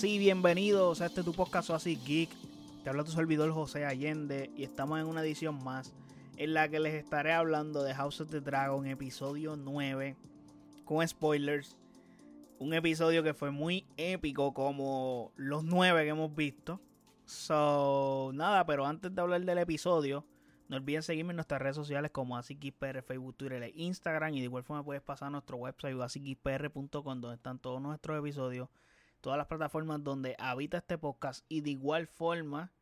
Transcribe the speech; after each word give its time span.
y 0.00 0.18
bienvenidos 0.18 1.02
a 1.02 1.06
este 1.06 1.22
tu 1.22 1.34
podcast 1.34 1.68
así 1.68 1.96
geek. 1.96 2.30
Te 2.82 2.88
habla 2.88 3.04
tu 3.04 3.10
servidor 3.10 3.52
José 3.52 3.84
Allende 3.84 4.50
y 4.56 4.64
estamos 4.64 4.98
en 4.98 5.06
una 5.06 5.20
edición 5.20 5.62
más 5.62 5.92
en 6.38 6.54
la 6.54 6.70
que 6.70 6.80
les 6.80 6.94
estaré 6.94 7.34
hablando 7.34 7.82
de 7.82 7.92
House 7.92 8.22
of 8.22 8.30
the 8.30 8.40
Dragon 8.40 8.86
episodio 8.86 9.54
9 9.54 10.16
con 10.86 11.06
spoilers. 11.06 11.76
Un 12.58 12.72
episodio 12.72 13.22
que 13.22 13.34
fue 13.34 13.50
muy 13.50 13.84
épico 13.98 14.54
como 14.54 15.30
los 15.36 15.62
9 15.62 16.04
que 16.04 16.08
hemos 16.08 16.34
visto. 16.34 16.80
So, 17.26 18.30
nada, 18.32 18.64
pero 18.64 18.86
antes 18.86 19.14
de 19.14 19.20
hablar 19.20 19.42
del 19.42 19.58
episodio, 19.58 20.24
no 20.70 20.78
olviden 20.78 21.02
seguirme 21.02 21.32
en 21.32 21.36
nuestras 21.36 21.60
redes 21.60 21.76
sociales 21.76 22.10
como 22.12 22.38
AsiKisPR, 22.38 23.02
Facebook, 23.02 23.36
Twitter 23.36 23.62
e 23.62 23.72
Instagram. 23.76 24.32
Y 24.32 24.38
de 24.38 24.44
igual 24.44 24.64
forma 24.64 24.82
puedes 24.82 25.02
pasar 25.02 25.28
a 25.28 25.32
nuestro 25.32 25.58
website 25.58 26.00
asikispr.com 26.00 27.20
donde 27.20 27.34
están 27.34 27.58
todos 27.58 27.82
nuestros 27.82 28.18
episodios, 28.18 28.70
todas 29.22 29.38
las 29.38 29.46
plataformas 29.46 30.04
donde 30.04 30.36
habita 30.38 30.76
este 30.78 30.98
podcast. 30.98 31.46
Y 31.48 31.62
de 31.62 31.70
igual 31.70 32.06
forma 32.06 32.72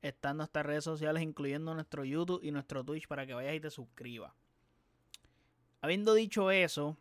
están 0.00 0.38
nuestras 0.38 0.64
redes 0.64 0.84
sociales, 0.84 1.22
incluyendo 1.22 1.74
nuestro 1.74 2.04
YouTube 2.04 2.40
y 2.42 2.52
nuestro 2.52 2.84
Twitch, 2.84 3.06
para 3.06 3.26
que 3.26 3.34
vayas 3.34 3.56
y 3.56 3.60
te 3.60 3.70
suscribas. 3.70 4.32
Habiendo 5.80 6.14
dicho 6.14 6.50
eso, 6.50 6.96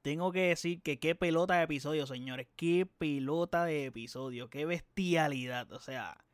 tengo 0.00 0.32
que 0.32 0.48
decir 0.48 0.82
que 0.82 0.98
qué 0.98 1.14
pelota 1.14 1.58
de 1.58 1.64
episodio, 1.64 2.06
señores. 2.06 2.48
Qué 2.56 2.86
pelota 2.86 3.64
de 3.64 3.86
episodio. 3.86 4.50
Qué 4.50 4.64
bestialidad. 4.64 5.70
O 5.72 5.78
sea, 5.78 6.24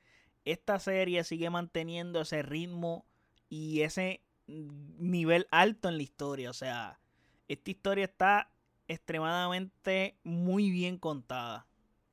esta 0.44 0.78
serie 0.78 1.24
sigue 1.24 1.50
manteniendo 1.50 2.20
ese 2.20 2.42
ritmo 2.42 3.04
y 3.48 3.82
ese 3.82 4.22
nivel 4.46 5.46
alto 5.50 5.88
en 5.88 5.96
la 5.96 6.02
historia. 6.02 6.50
O 6.50 6.54
sea, 6.54 7.00
esta 7.48 7.70
historia 7.70 8.04
está 8.04 8.50
extremadamente 8.88 10.18
muy 10.24 10.70
bien 10.70 10.98
contada. 10.98 11.66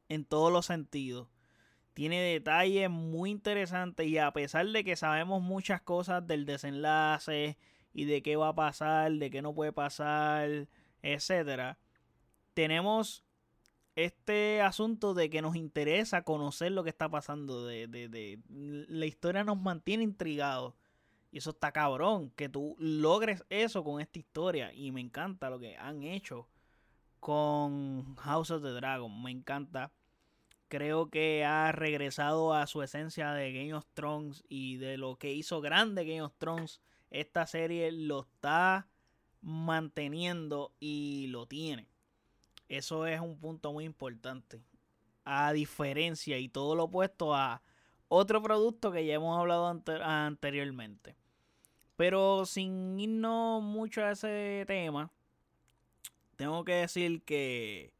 En 0.07 0.23
todos 0.23 0.51
los 0.53 0.67
sentidos. 0.67 1.27
Tiene 1.93 2.21
detalles 2.21 2.89
muy 2.89 3.31
interesantes 3.31 4.05
y 4.05 4.17
a 4.17 4.31
pesar 4.31 4.67
de 4.67 4.83
que 4.83 4.95
sabemos 4.95 5.41
muchas 5.41 5.81
cosas 5.81 6.27
del 6.27 6.45
desenlace 6.45 7.57
y 7.93 8.05
de 8.05 8.21
qué 8.21 8.35
va 8.35 8.49
a 8.49 8.55
pasar, 8.55 9.13
de 9.13 9.31
qué 9.31 9.41
no 9.41 9.55
puede 9.55 9.71
pasar 9.71 10.67
etcétera, 11.05 11.77
tenemos 12.53 13.23
este 13.95 14.61
asunto 14.61 15.13
de 15.13 15.29
que 15.29 15.41
nos 15.41 15.55
interesa 15.55 16.23
conocer 16.23 16.71
lo 16.71 16.83
que 16.83 16.89
está 16.89 17.09
pasando. 17.09 17.65
De, 17.65 17.87
de, 17.87 18.39
la 18.49 19.05
historia 19.05 19.43
nos 19.43 19.59
mantiene 19.61 20.03
intrigados. 20.03 20.73
Y 21.31 21.37
eso 21.37 21.51
está 21.51 21.71
cabrón. 21.71 22.31
Que 22.31 22.49
tú 22.49 22.75
logres 22.79 23.43
eso 23.49 23.83
con 23.83 24.01
esta 24.01 24.19
historia. 24.19 24.73
Y 24.73 24.91
me 24.91 25.01
encanta 25.01 25.49
lo 25.49 25.59
que 25.59 25.77
han 25.77 26.03
hecho 26.03 26.47
con 27.25 28.15
House 28.17 28.51
of 28.51 28.61
the 28.61 28.69
Dragon. 28.69 29.23
Me 29.23 29.31
encanta. 29.31 29.91
Creo 30.67 31.09
que 31.09 31.43
ha 31.43 31.71
regresado 31.71 32.53
a 32.53 32.67
su 32.67 32.83
esencia 32.83 33.31
de 33.31 33.51
Game 33.51 33.73
of 33.73 33.87
Thrones. 33.95 34.43
Y 34.47 34.77
de 34.77 34.99
lo 34.99 35.15
que 35.15 35.33
hizo 35.33 35.59
grande 35.59 36.05
Game 36.05 36.21
of 36.21 36.35
Thrones. 36.37 36.81
Esta 37.09 37.47
serie 37.47 37.91
lo 37.91 38.19
está 38.19 38.87
manteniendo 39.41 40.71
y 40.79 41.25
lo 41.29 41.47
tiene. 41.47 41.87
Eso 42.69 43.07
es 43.07 43.19
un 43.19 43.39
punto 43.39 43.73
muy 43.73 43.85
importante. 43.85 44.61
A 45.23 45.51
diferencia 45.51 46.37
y 46.37 46.47
todo 46.47 46.75
lo 46.75 46.83
opuesto 46.83 47.33
a 47.33 47.63
otro 48.07 48.39
producto 48.43 48.91
que 48.91 49.03
ya 49.03 49.15
hemos 49.15 49.35
hablado 49.35 49.81
anteriormente. 50.03 51.15
Pero 51.95 52.45
sin 52.45 52.99
irnos 52.99 53.63
mucho 53.63 54.03
a 54.03 54.11
ese 54.11 54.63
tema, 54.67 55.11
tengo 56.35 56.65
que 56.65 56.73
decir 56.73 57.23
que 57.23 57.93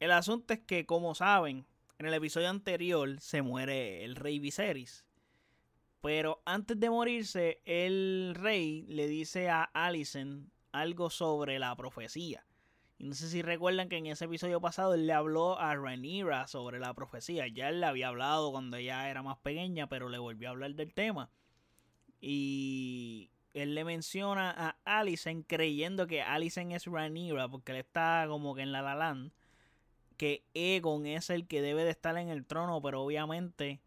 el 0.00 0.12
asunto 0.12 0.54
es 0.54 0.60
que, 0.60 0.86
como 0.86 1.14
saben, 1.14 1.66
en 1.98 2.06
el 2.06 2.14
episodio 2.14 2.48
anterior 2.48 3.20
se 3.20 3.42
muere 3.42 4.04
el 4.04 4.16
rey 4.16 4.38
Viserys. 4.38 5.04
Pero 6.00 6.42
antes 6.44 6.78
de 6.78 6.90
morirse, 6.90 7.60
el 7.64 8.34
rey 8.36 8.84
le 8.86 9.08
dice 9.08 9.48
a 9.50 9.64
Alicent 9.64 10.48
algo 10.70 11.10
sobre 11.10 11.58
la 11.58 11.74
profecía. 11.74 12.46
Y 12.98 13.04
no 13.04 13.14
sé 13.14 13.28
si 13.28 13.42
recuerdan 13.42 13.88
que 13.88 13.96
en 13.96 14.06
ese 14.06 14.24
episodio 14.24 14.60
pasado 14.60 14.94
él 14.94 15.06
le 15.06 15.12
habló 15.12 15.58
a 15.58 15.74
Rhaenyra 15.74 16.46
sobre 16.46 16.78
la 16.78 16.94
profecía. 16.94 17.46
Ya 17.48 17.68
él 17.68 17.80
le 17.80 17.86
había 17.86 18.08
hablado 18.08 18.50
cuando 18.50 18.76
ella 18.76 19.08
era 19.08 19.22
más 19.22 19.38
pequeña, 19.38 19.88
pero 19.88 20.08
le 20.08 20.18
volvió 20.18 20.48
a 20.48 20.50
hablar 20.52 20.74
del 20.74 20.94
tema. 20.94 21.30
Y 22.20 23.30
él 23.62 23.74
le 23.74 23.84
menciona 23.84 24.50
a 24.50 24.98
Alicent 24.98 25.46
creyendo 25.46 26.06
que 26.06 26.22
Alicent 26.22 26.72
es 26.72 26.86
Rhaenyra 26.86 27.48
porque 27.48 27.72
él 27.72 27.78
está 27.78 28.26
como 28.28 28.54
que 28.54 28.62
en 28.62 28.72
la 28.72 28.82
La 28.82 29.30
Que 30.16 30.44
Egon 30.54 31.06
es 31.06 31.30
el 31.30 31.46
que 31.46 31.62
debe 31.62 31.84
de 31.84 31.90
estar 31.90 32.16
en 32.16 32.28
el 32.28 32.44
trono, 32.46 32.80
pero 32.82 33.02
obviamente 33.02 33.80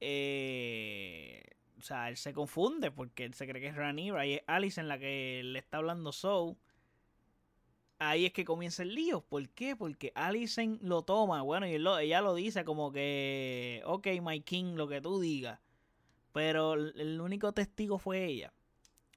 eh, 0.00 1.42
o 1.78 1.82
sea, 1.82 2.08
él 2.08 2.16
se 2.16 2.32
confunde 2.32 2.90
porque 2.90 3.24
él 3.24 3.34
se 3.34 3.46
cree 3.46 3.60
que 3.60 3.68
es 3.68 3.76
Rhaenyra 3.76 4.26
y 4.26 4.34
es 4.34 4.78
en 4.78 4.88
la 4.88 4.98
que 4.98 5.42
le 5.44 5.58
está 5.58 5.78
hablando 5.78 6.12
So. 6.12 6.56
Ahí 7.98 8.26
es 8.26 8.32
que 8.32 8.44
comienza 8.44 8.82
el 8.82 8.94
lío. 8.94 9.22
¿Por 9.22 9.48
qué? 9.50 9.74
Porque 9.74 10.12
Alicent 10.14 10.82
lo 10.82 11.02
toma. 11.02 11.40
Bueno, 11.42 11.66
y 11.66 11.74
ella 11.74 12.20
lo 12.20 12.34
dice 12.34 12.64
como 12.64 12.92
que, 12.92 13.82
ok, 13.86 14.06
my 14.22 14.40
king, 14.42 14.74
lo 14.74 14.86
que 14.86 15.00
tú 15.00 15.18
digas. 15.18 15.60
Pero 16.32 16.74
el 16.74 17.20
único 17.20 17.52
testigo 17.52 17.98
fue 17.98 18.26
ella. 18.26 18.52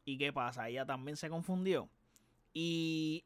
¿Y 0.10 0.18
qué 0.18 0.34
pasa? 0.34 0.68
Ella 0.68 0.88
también 0.88 1.18
se 1.18 1.30
confundió. 1.30 1.88
Y 2.52 3.26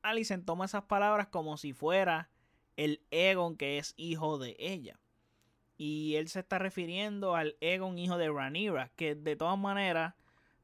Alicent 0.00 0.46
toma 0.46 0.66
esas 0.66 0.84
palabras 0.84 1.26
como 1.26 1.56
si 1.56 1.72
fuera 1.72 2.30
el 2.76 3.02
Egon 3.10 3.56
que 3.56 3.78
es 3.78 3.94
hijo 3.96 4.38
de 4.38 4.54
ella. 4.60 5.00
Y 5.76 6.14
él 6.14 6.28
se 6.28 6.38
está 6.38 6.60
refiriendo 6.60 7.34
al 7.34 7.56
Egon, 7.60 7.98
hijo 7.98 8.16
de 8.16 8.30
Rhaenyra, 8.30 8.92
que 8.94 9.16
de 9.16 9.34
todas 9.34 9.58
maneras 9.58 10.14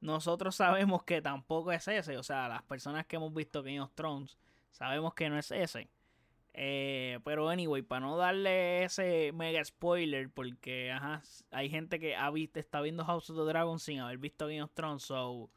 nosotros 0.01 0.55
sabemos 0.55 1.03
que 1.03 1.21
tampoco 1.21 1.73
es 1.73 1.89
ese. 1.89 2.17
O 2.17 2.23
sea, 2.23 2.49
las 2.49 2.63
personas 2.63 3.05
que 3.07 3.17
hemos 3.17 3.35
visto 3.35 3.65
Game 3.65 3.81
of 3.81 3.93
Thrones 3.95 4.39
sabemos 4.71 5.15
que 5.15 5.29
no 5.29 5.37
es 5.37 5.51
ese. 5.51 5.89
Eh, 6.59 7.21
pero 7.23 7.51
anyway, 7.51 7.83
para 7.83 8.01
no 8.01 8.17
darle 8.17 8.83
ese 8.83 9.31
mega 9.35 9.63
spoiler, 9.63 10.31
porque 10.31 10.91
ajá, 10.91 11.23
hay 11.51 11.69
gente 11.69 12.01
que 12.01 12.17
ha 12.17 12.31
visto, 12.31 12.59
está 12.59 12.81
viendo 12.81 13.05
House 13.05 13.29
of 13.29 13.37
the 13.37 13.45
Dragon 13.45 13.79
sin 13.79 14.01
haber 14.01 14.17
visto 14.17 14.47
Game 14.47 14.63
of 14.63 14.73
Thrones, 14.73 15.03
so 15.03 15.51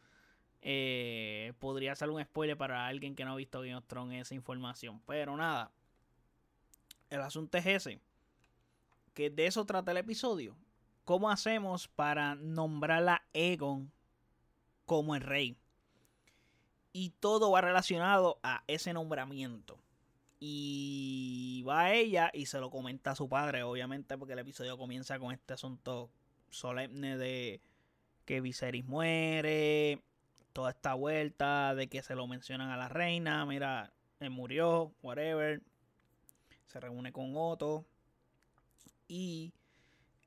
eh, 0.61 1.53
podría 1.59 1.95
ser 1.95 2.09
un 2.09 2.21
spoiler 2.21 2.57
para 2.57 2.85
alguien 2.85 3.15
que 3.15 3.23
no 3.23 3.31
ha 3.31 3.35
visto 3.38 3.61
Game 3.61 3.77
of 3.77 3.85
Thrones 3.88 4.23
esa 4.23 4.35
información. 4.35 5.01
Pero 5.05 5.38
nada, 5.38 5.71
el 7.09 7.21
asunto 7.21 7.57
es 7.57 7.65
ese 7.65 8.01
que 9.13 9.29
de 9.29 9.47
eso 9.47 9.65
trata 9.65 9.91
el 9.91 9.97
episodio. 9.97 10.57
¿Cómo 11.05 11.29
hacemos 11.29 11.88
para 11.88 12.35
nombrar 12.35 13.07
a 13.07 13.23
Egon 13.31 13.89
como 14.85 15.15
el 15.15 15.21
rey? 15.21 15.57
Y 16.91 17.11
todo 17.21 17.51
va 17.51 17.61
relacionado 17.61 18.38
a 18.43 18.63
ese 18.67 18.91
nombramiento. 18.91 19.79
Y 20.39 21.63
va 21.67 21.94
ella 21.94 22.31
y 22.33 22.45
se 22.45 22.59
lo 22.59 22.69
comenta 22.69 23.11
a 23.11 23.16
su 23.16 23.27
padre, 23.27 23.63
obviamente, 23.63 24.17
porque 24.17 24.33
el 24.33 24.39
episodio 24.39 24.77
comienza 24.77 25.19
con 25.19 25.33
este 25.33 25.53
asunto 25.53 26.09
solemne 26.50 27.17
de 27.17 27.61
que 28.25 28.41
Viserys 28.41 28.85
muere, 28.85 30.01
toda 30.53 30.72
esta 30.72 30.94
vuelta 30.94 31.75
de 31.75 31.89
que 31.89 32.01
se 32.01 32.16
lo 32.16 32.27
mencionan 32.27 32.69
a 32.69 32.77
la 32.77 32.88
reina, 32.88 33.45
mira, 33.45 33.91
él 34.19 34.29
murió, 34.29 34.94
whatever. 35.01 35.61
Se 36.67 36.79
reúne 36.79 37.11
con 37.11 37.33
Otto, 37.35 37.85
y 39.09 39.51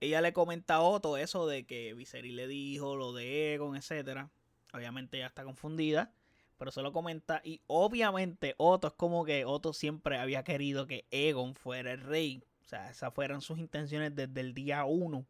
ella 0.01 0.21
le 0.21 0.33
comenta 0.33 0.75
a 0.75 0.83
Otto 0.83 1.17
eso 1.17 1.47
de 1.47 1.65
que 1.65 1.95
Viserys 1.95 2.35
le 2.35 2.49
dijo 2.49 2.97
lo 2.97 3.13
de 3.13 3.55
Egon, 3.55 3.77
etcétera. 3.77 4.29
Obviamente 4.75 5.17
ella 5.17 5.29
está 5.29 5.45
confundida, 5.45 6.13
pero 6.63 6.71
se 6.71 6.81
lo 6.81 6.93
comenta 6.93 7.41
y 7.43 7.61
obviamente 7.67 8.55
Otto 8.57 8.87
es 8.87 8.93
como 8.93 9.25
que 9.25 9.45
Otto 9.45 9.73
siempre 9.73 10.17
había 10.17 10.45
querido 10.45 10.87
que 10.87 11.09
Egon 11.11 11.57
fuera 11.57 11.91
el 11.91 12.01
rey. 12.01 12.45
O 12.61 12.69
sea, 12.69 12.89
esas 12.89 13.13
fueron 13.13 13.41
sus 13.41 13.59
intenciones 13.59 14.15
desde 14.15 14.41
el 14.41 14.55
día 14.55 14.85
uno. 14.85 15.27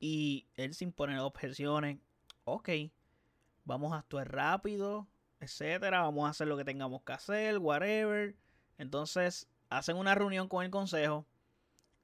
Y 0.00 0.48
él 0.56 0.74
sin 0.74 0.90
poner 0.90 1.20
objeciones, 1.20 2.00
ok, 2.42 2.68
vamos 3.64 3.92
a 3.92 3.98
actuar 3.98 4.32
rápido, 4.32 5.06
etcétera, 5.38 6.00
vamos 6.00 6.26
a 6.26 6.30
hacer 6.30 6.48
lo 6.48 6.56
que 6.56 6.64
tengamos 6.64 7.02
que 7.02 7.12
hacer, 7.12 7.58
whatever. 7.58 8.34
Entonces 8.78 9.48
hacen 9.68 9.96
una 9.96 10.16
reunión 10.16 10.48
con 10.48 10.64
el 10.64 10.72
consejo 10.72 11.26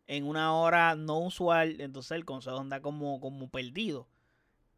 en 0.06 0.24
una 0.24 0.54
hora 0.54 0.94
no 0.94 1.18
usual, 1.18 1.80
entonces 1.80 2.12
el 2.12 2.24
consejo 2.24 2.60
anda 2.60 2.80
como, 2.80 3.18
como 3.18 3.48
perdido 3.48 4.06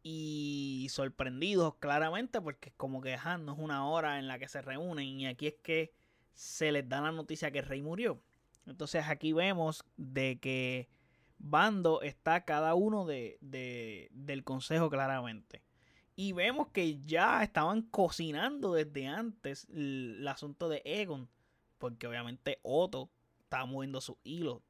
y 0.03 0.87
sorprendidos 0.89 1.75
claramente 1.75 2.41
porque 2.41 2.71
como 2.77 3.01
que 3.01 3.17
no 3.39 3.53
es 3.53 3.59
una 3.59 3.87
hora 3.87 4.19
en 4.19 4.27
la 4.27 4.39
que 4.39 4.47
se 4.47 4.61
reúnen 4.61 5.05
y 5.05 5.27
aquí 5.27 5.47
es 5.47 5.55
que 5.61 5.93
se 6.33 6.71
les 6.71 6.87
da 6.87 7.01
la 7.01 7.11
noticia 7.11 7.51
que 7.51 7.59
el 7.59 7.65
rey 7.65 7.81
murió. 7.81 8.21
Entonces 8.65 9.05
aquí 9.07 9.33
vemos 9.33 9.83
de 9.97 10.39
que 10.39 10.89
bando 11.37 12.01
está 12.01 12.45
cada 12.45 12.75
uno 12.75 13.05
de, 13.05 13.37
de, 13.41 14.09
del 14.11 14.43
consejo 14.43 14.89
claramente. 14.89 15.61
Y 16.15 16.33
vemos 16.33 16.67
que 16.69 16.99
ya 16.99 17.41
estaban 17.43 17.81
cocinando 17.83 18.73
desde 18.73 19.07
antes 19.07 19.67
el, 19.69 20.17
el 20.19 20.27
asunto 20.27 20.69
de 20.69 20.81
Egon. 20.85 21.29
Porque 21.77 22.05
obviamente 22.05 22.59
Otto 22.61 23.09
estaba 23.39 23.65
moviendo 23.65 24.01
sus 24.01 24.17
hilos 24.23 24.61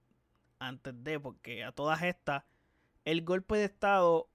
antes 0.59 0.93
de, 1.03 1.19
porque 1.19 1.63
a 1.63 1.71
todas 1.71 2.01
estas, 2.03 2.43
el 3.03 3.23
golpe 3.23 3.57
de 3.57 3.65
Estado 3.65 4.30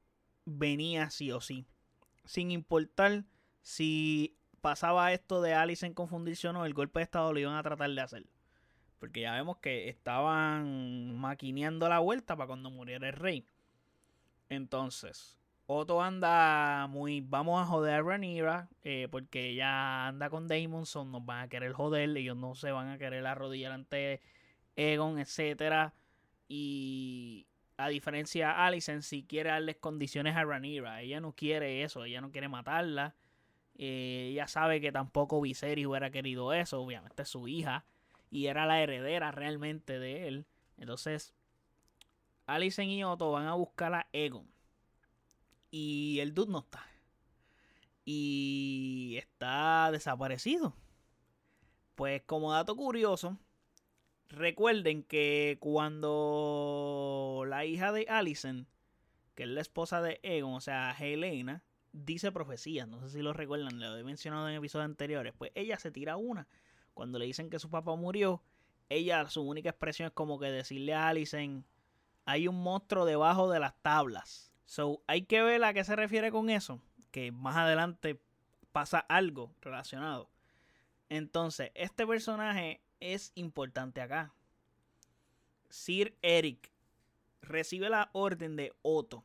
venía 0.47 1.11
sí 1.11 1.31
o 1.31 1.43
sí. 1.43 1.67
Sin 2.25 2.51
importar 2.51 3.25
si 3.61 4.37
pasaba 4.63 5.13
esto 5.13 5.43
de 5.43 5.53
en 5.53 5.95
confundirse 5.95 6.49
o 6.49 6.53
no, 6.53 6.65
el 6.65 6.75
golpe 6.75 7.01
de 7.01 7.05
Estado 7.05 7.33
lo 7.33 7.39
iban 7.39 7.57
a 7.57 7.63
tratar 7.63 7.91
de 7.91 8.01
hacer. 8.01 8.27
Porque 8.99 9.21
ya 9.21 9.35
vemos 9.35 9.59
que 9.59 9.89
estaban 9.89 11.15
maquineando 11.19 11.89
la 11.89 11.99
vuelta 11.99 12.35
para 12.37 12.47
cuando 12.47 12.71
muriera 12.71 13.09
el 13.09 13.15
rey. 13.15 13.47
Entonces, 14.49 15.37
Otto 15.67 16.01
anda 16.01 16.87
muy. 16.87 17.21
Vamos 17.21 17.61
a 17.61 17.67
joder 17.67 17.95
a 17.95 18.03
Rhaenyra. 18.03 18.69
Eh, 18.85 19.09
porque 19.11 19.51
ella 19.51 20.07
anda 20.07 20.31
con 20.31 20.47
Damonson. 20.47 21.11
Nos 21.11 21.25
van 21.27 21.45
a 21.45 21.49
querer 21.49 21.73
joder. 21.73 22.17
Ellos 22.17 22.37
no 22.37 22.55
se 22.55 22.71
van 22.71 22.89
a 22.89 22.99
querer 22.99 23.27
arrodillar 23.27 23.73
ante 23.73 24.21
Egon, 24.77 25.19
etc. 25.19 25.93
Y 26.49 27.47
a 27.77 27.89
diferencia 27.89 28.49
de 28.49 28.53
Alicent, 28.55 29.03
si 29.03 29.25
quiere 29.25 29.51
darles 29.51 29.77
condiciones 29.77 30.37
a 30.37 30.45
Rhaenyra. 30.45 31.03
Ella 31.03 31.21
no 31.21 31.33
quiere 31.33 31.83
eso. 31.83 32.05
Ella 32.05 32.21
no 32.21 32.31
quiere 32.31 32.49
matarla. 32.49 33.15
Eh, 33.77 34.29
ella 34.31 34.49
sabe 34.49 34.81
que 34.81 34.93
tampoco 34.93 35.41
Viserys 35.41 35.87
hubiera 35.87 36.11
querido 36.11 36.53
eso. 36.53 36.81
Obviamente 36.81 37.23
es 37.23 37.29
su 37.29 37.49
hija. 37.49 37.85
Y 38.31 38.47
era 38.47 38.67
la 38.67 38.83
heredera 38.83 39.31
realmente 39.31 39.99
de 39.99 40.29
él. 40.29 40.47
Entonces, 40.79 41.35
Alicent 42.47 42.89
y 42.91 43.05
Otto 43.05 43.31
van 43.33 43.47
a 43.47 43.55
buscar 43.55 43.95
a 43.95 44.09
Egon 44.13 44.49
y 45.71 46.21
el 46.21 46.33
dude 46.33 46.53
no 46.53 46.61
está. 46.61 46.87
Y 48.05 49.17
está 49.19 49.91
desaparecido. 49.91 50.75
Pues 51.95 52.23
como 52.23 52.53
dato 52.53 52.77
curioso, 52.77 53.39
recuerden 54.29 55.03
que 55.03 55.59
cuando 55.61 57.45
la 57.47 57.65
hija 57.65 57.93
de 57.93 58.07
Allison, 58.09 58.67
que 59.35 59.45
es 59.45 59.49
la 59.49 59.61
esposa 59.61 60.01
de 60.01 60.21
Egon, 60.23 60.55
o 60.55 60.61
sea, 60.61 60.97
Helena, 60.99 61.63
dice 61.93 62.33
profecías, 62.33 62.89
no 62.89 63.01
sé 63.01 63.11
si 63.11 63.23
lo 63.23 63.33
recuerdan, 63.33 63.81
lo 63.81 63.97
he 63.97 64.05
mencionado 64.05 64.49
en 64.49 64.57
episodios 64.57 64.87
anteriores, 64.87 65.35
pues 65.37 65.53
ella 65.55 65.79
se 65.79 65.91
tira 65.91 66.17
una. 66.17 66.47
Cuando 66.95 67.19
le 67.19 67.27
dicen 67.27 67.51
que 67.51 67.59
su 67.59 67.71
papá 67.71 67.95
murió, 67.97 68.43
ella 68.89 69.29
su 69.29 69.43
única 69.43 69.71
expresión 69.71 70.09
es 70.09 70.13
como 70.13 70.39
que 70.39 70.51
decirle 70.51 70.95
a 70.95 71.09
Allison, 71.09 71.65
hay 72.25 72.49
un 72.49 72.63
monstruo 72.63 73.05
debajo 73.05 73.51
de 73.51 73.61
las 73.61 73.75
tablas. 73.83 74.53
So, 74.65 75.03
hay 75.07 75.23
que 75.23 75.43
ver 75.43 75.63
a 75.65 75.73
qué 75.73 75.85
se 75.85 75.95
refiere 75.95 76.31
con 76.31 76.51
eso, 76.51 76.81
que 77.11 77.31
más 77.33 77.57
adelante 77.57 78.21
pasa 78.73 78.99
algo 78.99 79.55
relacionado. 79.61 80.29
Entonces, 81.09 81.71
este 81.75 82.07
personaje 82.07 82.83
es 83.01 83.33
importante 83.35 84.01
acá. 84.01 84.33
Sir 85.69 86.17
Eric 86.23 86.71
recibe 87.43 87.89
la 87.89 88.11
orden 88.13 88.57
de 88.57 88.73
Otto 88.83 89.25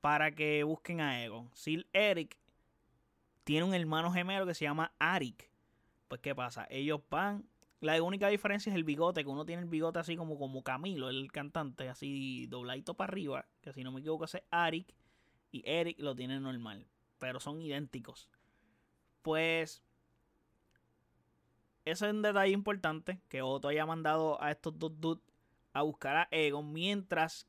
para 0.00 0.30
que 0.32 0.62
busquen 0.64 1.00
a 1.00 1.24
Egon. 1.24 1.50
Sir 1.54 1.86
Eric 1.92 2.36
tiene 3.44 3.64
un 3.64 3.74
hermano 3.74 4.12
gemelo 4.12 4.46
que 4.46 4.54
se 4.54 4.64
llama 4.64 4.92
Arik. 4.98 5.50
Pues, 6.08 6.20
¿qué 6.20 6.34
pasa? 6.34 6.66
Ellos 6.70 7.00
van 7.10 7.48
la 7.80 8.02
única 8.02 8.28
diferencia 8.28 8.70
es 8.70 8.76
el 8.76 8.82
bigote, 8.82 9.22
que 9.22 9.30
uno 9.30 9.46
tiene 9.46 9.62
el 9.62 9.68
bigote 9.68 10.00
así 10.00 10.16
como, 10.16 10.36
como 10.36 10.62
Camilo, 10.64 11.08
el 11.08 11.30
cantante, 11.30 11.88
así 11.88 12.46
dobladito 12.48 12.94
para 12.94 13.12
arriba, 13.12 13.46
que 13.60 13.72
si 13.72 13.84
no 13.84 13.92
me 13.92 14.00
equivoco 14.00 14.24
es 14.24 14.36
Arik, 14.50 14.92
y 15.52 15.62
Eric 15.64 16.00
lo 16.00 16.16
tiene 16.16 16.40
normal, 16.40 16.86
pero 17.18 17.38
son 17.38 17.60
idénticos. 17.60 18.28
Pues 19.22 19.82
ese 21.90 22.06
es 22.06 22.12
un 22.12 22.22
detalle 22.22 22.52
importante, 22.52 23.20
que 23.28 23.42
Otto 23.42 23.68
haya 23.68 23.86
mandado 23.86 24.42
a 24.42 24.50
estos 24.50 24.78
dos 24.78 25.00
dudes 25.00 25.22
a 25.72 25.82
buscar 25.82 26.16
a 26.16 26.28
Egon, 26.30 26.72
mientras 26.72 27.46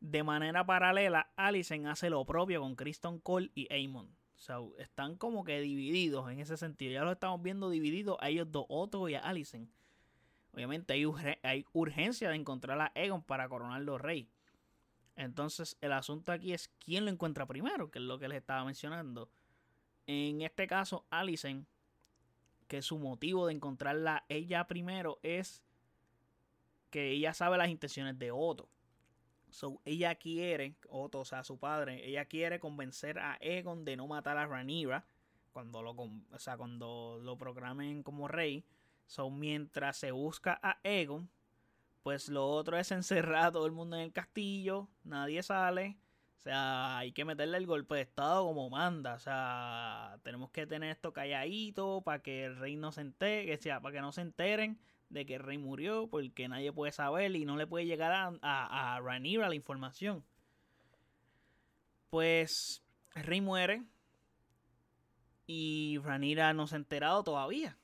de 0.00 0.22
manera 0.22 0.64
paralela 0.64 1.30
Alicent 1.36 1.86
hace 1.86 2.10
lo 2.10 2.24
propio 2.24 2.60
con 2.60 2.76
Kristen 2.76 3.18
Cole 3.18 3.50
y 3.54 3.72
Amon. 3.72 4.06
O 4.36 4.40
sea, 4.40 4.58
están 4.78 5.16
como 5.16 5.42
que 5.42 5.60
divididos 5.60 6.30
en 6.30 6.38
ese 6.38 6.56
sentido. 6.56 6.92
Ya 6.92 7.02
lo 7.02 7.12
estamos 7.12 7.42
viendo 7.42 7.70
divididos 7.70 8.16
a 8.20 8.28
ellos 8.28 8.50
dos, 8.52 8.66
Otto 8.68 9.08
y 9.08 9.14
a 9.14 9.20
Allison. 9.20 9.68
Obviamente 10.52 10.92
hay, 10.92 11.04
hay 11.42 11.66
urgencia 11.72 12.30
de 12.30 12.36
encontrar 12.36 12.80
a 12.80 12.92
Egon 12.94 13.22
para 13.22 13.48
coronarlo 13.48 13.98
rey. 13.98 14.28
Entonces 15.16 15.76
el 15.80 15.92
asunto 15.92 16.30
aquí 16.30 16.52
es 16.52 16.68
quién 16.78 17.04
lo 17.04 17.10
encuentra 17.10 17.46
primero, 17.46 17.90
que 17.90 17.98
es 17.98 18.04
lo 18.04 18.20
que 18.20 18.28
les 18.28 18.38
estaba 18.38 18.64
mencionando. 18.64 19.28
En 20.06 20.42
este 20.42 20.68
caso, 20.68 21.04
Allison, 21.10 21.66
que 22.68 22.82
su 22.82 22.98
motivo 22.98 23.46
de 23.46 23.54
encontrarla 23.54 24.24
ella 24.28 24.66
primero 24.66 25.18
es 25.22 25.62
que 26.90 27.10
ella 27.10 27.34
sabe 27.34 27.58
las 27.58 27.68
intenciones 27.68 28.18
de 28.18 28.30
Otto. 28.30 28.68
So, 29.50 29.80
ella 29.84 30.14
quiere, 30.14 30.76
Otto, 30.88 31.20
o 31.20 31.24
sea, 31.24 31.42
su 31.42 31.58
padre, 31.58 32.06
ella 32.06 32.26
quiere 32.26 32.60
convencer 32.60 33.18
a 33.18 33.38
Egon 33.40 33.84
de 33.84 33.96
no 33.96 34.06
matar 34.06 34.36
a 34.36 34.46
Rhaenyra 34.46 35.06
cuando 35.52 35.82
lo, 35.82 35.92
o 35.92 36.38
sea, 36.38 36.56
cuando 36.56 37.18
lo 37.22 37.36
programen 37.36 38.02
como 38.02 38.28
rey. 38.28 38.64
So, 39.06 39.30
mientras 39.30 39.96
se 39.96 40.12
busca 40.12 40.60
a 40.62 40.78
Egon, 40.84 41.30
pues 42.02 42.28
lo 42.28 42.46
otro 42.48 42.78
es 42.78 42.92
encerrar 42.92 43.46
a 43.46 43.52
todo 43.52 43.66
el 43.66 43.72
mundo 43.72 43.96
en 43.96 44.02
el 44.02 44.12
castillo, 44.12 44.88
nadie 45.04 45.42
sale. 45.42 45.96
O 46.38 46.42
sea, 46.42 46.98
hay 46.98 47.12
que 47.12 47.24
meterle 47.24 47.58
el 47.58 47.66
golpe 47.66 47.96
de 47.96 48.02
estado 48.02 48.44
como 48.44 48.70
manda. 48.70 49.14
O 49.14 49.18
sea, 49.18 50.18
tenemos 50.22 50.50
que 50.50 50.66
tener 50.66 50.90
esto 50.90 51.12
calladito 51.12 52.02
para 52.02 52.22
que 52.22 52.44
el 52.44 52.56
rey 52.56 52.76
no 52.76 52.92
se 52.92 53.00
entere, 53.02 53.56
sea, 53.58 53.80
para 53.80 53.94
que 53.94 54.00
no 54.00 54.12
se 54.12 54.22
enteren 54.22 54.78
de 55.10 55.26
que 55.26 55.36
el 55.36 55.42
rey 55.42 55.58
murió 55.58 56.08
porque 56.08 56.48
nadie 56.48 56.72
puede 56.72 56.92
saber 56.92 57.34
y 57.34 57.44
no 57.44 57.56
le 57.56 57.66
puede 57.66 57.86
llegar 57.86 58.12
a, 58.12 58.32
a, 58.42 58.96
a 58.96 59.00
la 59.00 59.54
información. 59.54 60.24
Pues 62.10 62.82
el 63.14 63.24
rey 63.24 63.40
muere 63.40 63.82
y 65.46 65.98
Ranira 66.04 66.52
no 66.52 66.66
se 66.66 66.76
ha 66.76 66.78
enterado 66.78 67.24
todavía. 67.24 67.78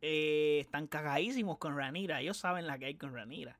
Eh, 0.00 0.60
están 0.60 0.86
cagadísimos 0.86 1.58
con 1.58 1.76
Ranira, 1.76 2.20
ellos 2.20 2.36
saben 2.36 2.66
la 2.66 2.78
que 2.78 2.86
hay 2.86 2.94
con 2.96 3.14
Ranira. 3.14 3.58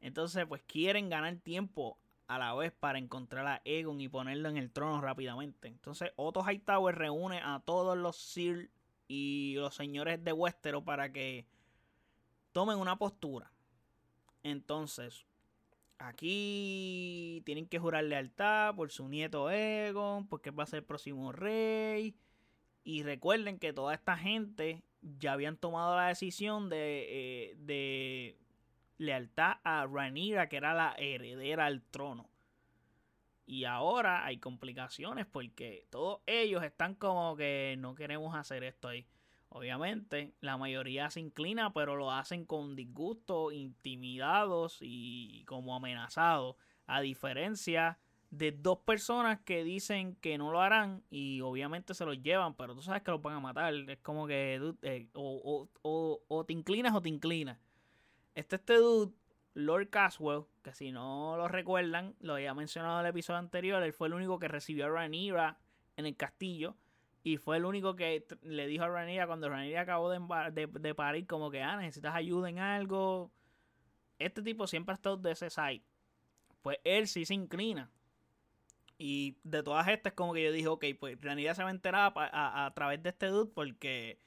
Entonces, 0.00 0.44
pues 0.46 0.62
quieren 0.62 1.08
ganar 1.08 1.36
tiempo 1.36 1.98
a 2.34 2.38
la 2.38 2.54
vez 2.54 2.72
para 2.72 2.98
encontrar 2.98 3.46
a 3.46 3.62
Egon 3.64 4.00
y 4.00 4.08
ponerlo 4.08 4.48
en 4.48 4.56
el 4.56 4.70
trono 4.70 5.00
rápidamente. 5.00 5.68
Entonces, 5.68 6.12
Otto 6.16 6.42
Hightower 6.42 6.96
reúne 6.96 7.40
a 7.42 7.60
todos 7.64 7.96
los 7.96 8.16
Sir 8.16 8.70
y 9.08 9.54
los 9.56 9.74
señores 9.74 10.24
de 10.24 10.32
Westeros 10.32 10.82
para 10.84 11.12
que 11.12 11.46
tomen 12.52 12.78
una 12.78 12.96
postura. 12.96 13.52
Entonces, 14.42 15.26
aquí 15.98 17.42
tienen 17.44 17.66
que 17.66 17.78
jurar 17.78 18.04
lealtad 18.04 18.74
por 18.74 18.90
su 18.90 19.08
nieto 19.08 19.50
Egon, 19.50 20.26
porque 20.26 20.50
va 20.50 20.64
a 20.64 20.66
ser 20.66 20.78
el 20.78 20.84
próximo 20.84 21.32
rey. 21.32 22.16
Y 22.84 23.02
recuerden 23.02 23.58
que 23.58 23.72
toda 23.72 23.94
esta 23.94 24.16
gente 24.16 24.82
ya 25.02 25.32
habían 25.32 25.56
tomado 25.56 25.96
la 25.96 26.08
decisión 26.08 26.68
de, 26.68 27.06
eh, 27.08 27.54
de 27.58 28.41
lealtad 29.02 29.58
a 29.64 29.86
Rhaenyra, 29.86 30.48
que 30.48 30.56
era 30.56 30.74
la 30.74 30.94
heredera 30.96 31.66
al 31.66 31.82
trono. 31.82 32.28
Y 33.44 33.64
ahora 33.64 34.24
hay 34.24 34.38
complicaciones 34.38 35.26
porque 35.26 35.86
todos 35.90 36.20
ellos 36.26 36.62
están 36.62 36.94
como 36.94 37.36
que 37.36 37.76
no 37.78 37.94
queremos 37.94 38.34
hacer 38.34 38.64
esto 38.64 38.88
ahí. 38.88 39.06
Obviamente, 39.48 40.32
la 40.40 40.56
mayoría 40.56 41.10
se 41.10 41.20
inclina, 41.20 41.74
pero 41.74 41.96
lo 41.96 42.10
hacen 42.10 42.46
con 42.46 42.74
disgusto, 42.74 43.52
intimidados 43.52 44.78
y 44.80 45.44
como 45.44 45.74
amenazados. 45.74 46.56
A 46.86 47.02
diferencia 47.02 47.98
de 48.32 48.50
dos 48.50 48.78
personas 48.78 49.40
que 49.40 49.62
dicen 49.62 50.16
que 50.16 50.38
no 50.38 50.50
lo 50.50 50.62
harán 50.62 51.04
y 51.10 51.42
obviamente 51.42 51.92
se 51.92 52.06
los 52.06 52.22
llevan, 52.22 52.54
pero 52.54 52.74
tú 52.74 52.80
sabes 52.80 53.02
que 53.02 53.10
los 53.10 53.20
van 53.20 53.34
a 53.34 53.40
matar. 53.40 53.74
Es 53.74 53.98
como 53.98 54.26
que 54.26 54.74
eh, 54.80 55.08
o, 55.12 55.68
o, 55.82 56.44
te 56.46 56.54
inclinas 56.54 56.94
o 56.94 57.02
te 57.02 57.10
inclinas. 57.10 57.58
Este, 58.34 58.56
este 58.56 58.76
dude, 58.76 59.12
Lord 59.54 59.90
Caswell, 59.90 60.44
que 60.62 60.74
si 60.74 60.92
no 60.92 61.36
lo 61.36 61.48
recuerdan, 61.48 62.14
lo 62.20 62.34
había 62.34 62.54
mencionado 62.54 63.00
en 63.00 63.06
el 63.06 63.10
episodio 63.10 63.38
anterior, 63.38 63.82
él 63.82 63.92
fue 63.92 64.08
el 64.08 64.14
único 64.14 64.38
que 64.38 64.48
recibió 64.48 64.86
a 64.86 64.88
Rhaenyra 64.88 65.58
en 65.96 66.06
el 66.06 66.16
castillo 66.16 66.76
y 67.24 67.36
fue 67.36 67.58
el 67.58 67.64
único 67.64 67.94
que 67.94 68.26
le 68.42 68.66
dijo 68.66 68.84
a 68.84 68.88
Rhaenyra 68.88 69.26
cuando 69.26 69.48
Rhaenyra 69.48 69.82
acabó 69.82 70.10
de, 70.10 70.66
de, 70.66 70.94
parir 70.94 71.26
como 71.26 71.50
que, 71.50 71.62
ah, 71.62 71.76
necesitas 71.76 72.14
ayuda 72.14 72.48
en 72.48 72.58
algo. 72.58 73.30
Este 74.18 74.42
tipo 74.42 74.66
siempre 74.66 74.92
ha 74.92 74.96
estado 74.96 75.16
de 75.18 75.32
ese 75.32 75.50
side. 75.50 75.82
Pues 76.62 76.78
él 76.84 77.06
sí 77.06 77.24
se 77.24 77.34
inclina. 77.34 77.90
Y 78.98 79.36
de 79.42 79.62
todas 79.62 79.86
estas 79.88 80.14
como 80.14 80.32
que 80.32 80.44
yo 80.44 80.52
dije, 80.52 80.68
ok, 80.68 80.84
pues 80.98 81.20
Rhaenyra 81.20 81.54
se 81.54 81.62
va 81.62 81.68
a 81.68 81.72
enterar 81.72 82.12
a, 82.16 82.72
través 82.74 83.02
de 83.02 83.10
este 83.10 83.26
dude 83.26 83.50
porque... 83.54 84.18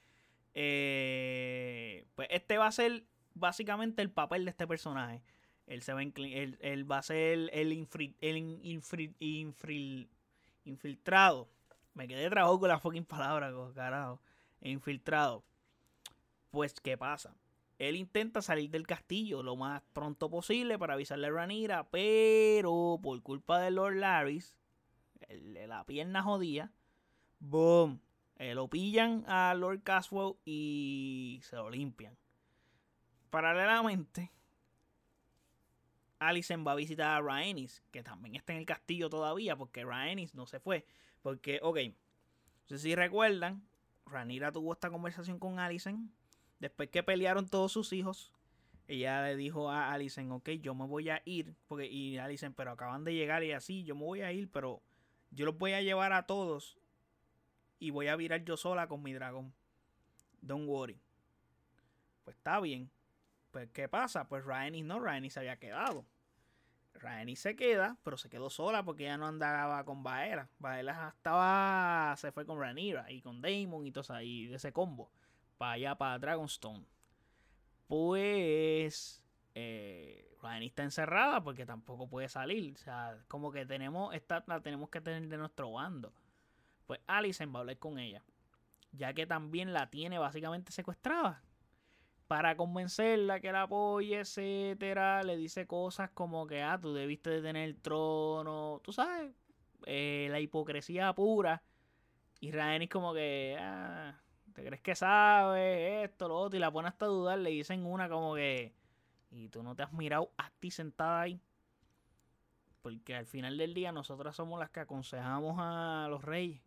Eh, 0.57 2.05
pues 2.15 2.29
este 2.31 2.57
va 2.57 2.67
a 2.67 2.71
ser 2.71 3.03
básicamente 3.35 4.01
el 4.01 4.09
papel 4.09 4.45
de 4.45 4.51
este 4.51 4.65
personaje. 4.67 5.21
Él, 5.67 5.81
se 5.81 5.93
va, 5.93 6.01
él, 6.01 6.57
él 6.59 6.91
va 6.91 6.99
a 6.99 7.03
ser 7.03 7.49
el, 7.53 7.71
infiltrado 10.63 11.49
me 11.93 12.07
quedé 12.07 12.29
trabado 12.29 12.59
con 12.59 12.67
la 12.69 12.79
fucking 12.79 13.05
palabra, 13.05 13.53
carajo. 13.73 14.19
Infiltrado. 14.61 15.43
Pues, 16.51 16.73
¿qué 16.81 16.97
pasa? 16.97 17.35
él 17.77 17.95
intenta 17.95 18.41
salir 18.41 18.69
del 18.69 18.87
castillo 18.87 19.43
lo 19.43 19.55
más 19.55 19.81
pronto 19.93 20.29
posible 20.29 20.79
para 20.79 20.93
avisarle 20.93 21.27
a 21.27 21.31
Ranira, 21.31 21.89
pero 21.89 22.99
por 23.01 23.21
culpa 23.21 23.59
de 23.59 23.71
Lord 23.71 23.97
Laris, 23.97 24.55
la 25.29 25.83
pierna 25.85 26.23
jodía, 26.23 26.71
boom, 27.39 27.99
eh, 28.37 28.55
lo 28.55 28.69
pillan 28.69 29.25
a 29.27 29.53
Lord 29.55 29.83
Caswell 29.83 30.35
y 30.45 31.41
se 31.43 31.57
lo 31.57 31.69
limpian. 31.69 32.15
Paralelamente, 33.35 34.31
Alicent 36.19 36.65
va 36.65 36.71
a 36.71 36.75
visitar 36.75 37.17
a 37.17 37.21
Rhaenys, 37.21 37.83
que 37.91 38.01
también 38.01 38.35
está 38.35 38.53
en 38.53 38.59
el 38.59 38.65
castillo 38.65 39.09
todavía, 39.09 39.57
porque 39.57 39.83
Rhaenys 39.83 40.33
no 40.35 40.47
se 40.47 40.61
fue. 40.61 40.85
Porque, 41.21 41.59
ok, 41.61 41.79
no 41.79 42.67
sé 42.69 42.79
si 42.79 42.95
recuerdan, 42.95 43.67
Ranira 44.05 44.53
tuvo 44.53 44.71
esta 44.71 44.89
conversación 44.89 45.37
con 45.37 45.59
Alicent. 45.59 46.09
Después 46.59 46.87
que 46.87 47.03
pelearon 47.03 47.49
todos 47.49 47.73
sus 47.73 47.91
hijos, 47.91 48.31
ella 48.87 49.21
le 49.23 49.35
dijo 49.35 49.69
a 49.69 49.91
Alicent, 49.91 50.31
ok, 50.31 50.51
yo 50.51 50.73
me 50.73 50.85
voy 50.85 51.09
a 51.09 51.21
ir. 51.25 51.57
Porque, 51.67 51.87
y 51.87 52.17
Alicent, 52.17 52.55
pero 52.55 52.71
acaban 52.71 53.03
de 53.03 53.15
llegar 53.15 53.43
y 53.43 53.51
así, 53.51 53.83
yo 53.83 53.95
me 53.95 54.05
voy 54.05 54.21
a 54.21 54.31
ir, 54.31 54.49
pero 54.49 54.81
yo 55.31 55.45
los 55.45 55.57
voy 55.57 55.73
a 55.73 55.81
llevar 55.81 56.13
a 56.13 56.25
todos 56.25 56.77
y 57.79 57.89
voy 57.89 58.07
a 58.07 58.15
virar 58.15 58.45
yo 58.45 58.55
sola 58.55 58.87
con 58.87 59.03
mi 59.03 59.11
dragón. 59.11 59.53
Don't 60.39 60.69
worry. 60.69 60.97
Pues 62.23 62.37
está 62.37 62.61
bien. 62.61 62.94
Pues, 63.55 63.71
¿qué 63.71 63.87
pasa? 63.87 64.27
Pues 64.27 64.43
Rhaenys 64.43 64.83
no, 64.83 64.99
Rhaenys 64.99 65.31
se 65.31 65.39
había 65.39 65.55
quedado. 65.55 66.05
Rhaenys 66.95 67.39
se 67.39 67.55
queda, 67.55 67.95
pero 68.03 68.17
se 68.17 68.29
quedó 68.29 68.49
sola 68.49 68.83
porque 68.83 69.05
ella 69.05 69.15
no 69.15 69.27
andaba 69.27 69.81
con 69.85 70.03
Baela. 70.03 70.49
Baela 70.59 71.13
estaba, 71.15 72.13
se 72.17 72.33
fue 72.33 72.45
con 72.45 72.59
Rhaenyra 72.59 73.09
y 73.13 73.21
con 73.21 73.41
Daemon 73.41 73.87
y 73.87 73.93
todo 73.93 74.01
eso, 74.01 74.19
y 74.19 74.53
ese 74.53 74.73
combo. 74.73 75.09
Para 75.57 75.71
allá, 75.71 75.95
para 75.95 76.19
Dragonstone. 76.19 76.85
Pues 77.87 79.23
eh, 79.53 80.37
está 80.59 80.83
encerrada 80.83 81.41
porque 81.41 81.65
tampoco 81.65 82.09
puede 82.09 82.27
salir. 82.27 82.73
O 82.73 82.77
sea, 82.77 83.23
como 83.29 83.53
que 83.53 83.65
tenemos, 83.65 84.13
esta, 84.13 84.43
la 84.47 84.59
tenemos 84.59 84.89
que 84.89 84.99
tener 84.99 85.29
de 85.29 85.37
nuestro 85.37 85.71
bando. 85.71 86.11
Pues 86.87 86.99
Alicent 87.07 87.55
va 87.55 87.59
a 87.59 87.61
hablar 87.61 87.77
con 87.77 87.99
ella. 87.99 88.21
Ya 88.91 89.13
que 89.13 89.25
también 89.25 89.71
la 89.71 89.89
tiene 89.89 90.19
básicamente 90.19 90.73
secuestrada 90.73 91.41
para 92.27 92.57
convencerla 92.57 93.39
que 93.39 93.51
la 93.51 93.63
apoye, 93.63 94.19
etcétera, 94.19 95.23
le 95.23 95.37
dice 95.37 95.67
cosas 95.67 96.09
como 96.11 96.47
que, 96.47 96.61
ah, 96.63 96.79
tú 96.81 96.93
debiste 96.93 97.29
de 97.29 97.41
tener 97.41 97.63
el 97.69 97.77
trono, 97.77 98.81
tú 98.83 98.91
sabes, 98.91 99.31
eh, 99.85 100.27
la 100.31 100.39
hipocresía 100.39 101.13
pura. 101.13 101.63
Y 102.39 102.51
Rhaenys 102.51 102.89
como 102.89 103.13
que, 103.13 103.57
ah, 103.59 104.19
¿te 104.53 104.65
crees 104.65 104.81
que 104.81 104.95
sabes 104.95 106.09
esto, 106.09 106.27
lo 106.27 106.37
otro? 106.37 106.57
Y 106.57 106.59
la 106.59 106.71
pone 106.71 106.87
hasta 106.87 107.05
a 107.05 107.09
dudar, 107.09 107.39
le 107.39 107.51
dicen 107.51 107.85
una 107.85 108.09
como 108.09 108.35
que, 108.35 108.73
y 109.31 109.49
tú 109.49 109.63
no 109.63 109.75
te 109.75 109.83
has 109.83 109.93
mirado 109.93 110.31
a 110.37 110.49
ti 110.51 110.71
sentada 110.71 111.21
ahí. 111.21 111.41
Porque 112.81 113.15
al 113.15 113.25
final 113.25 113.57
del 113.57 113.73
día 113.73 113.91
nosotras 113.91 114.35
somos 114.35 114.59
las 114.59 114.69
que 114.69 114.79
aconsejamos 114.79 115.57
a 115.59 116.07
los 116.09 116.23
reyes. 116.23 116.61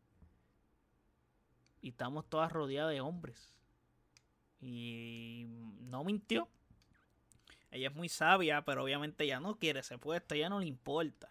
Y 1.80 1.90
estamos 1.90 2.26
todas 2.28 2.52
rodeadas 2.52 2.92
de 2.92 3.00
hombres. 3.00 3.57
Y 4.60 5.46
no 5.80 6.04
mintió. 6.04 6.48
Ella 7.70 7.88
es 7.88 7.94
muy 7.94 8.08
sabia, 8.08 8.64
pero 8.64 8.84
obviamente 8.84 9.26
ya 9.26 9.40
no 9.40 9.58
quiere 9.58 9.80
ese 9.80 9.98
puesto, 9.98 10.34
ya 10.34 10.48
no 10.48 10.60
le 10.60 10.66
importa. 10.66 11.28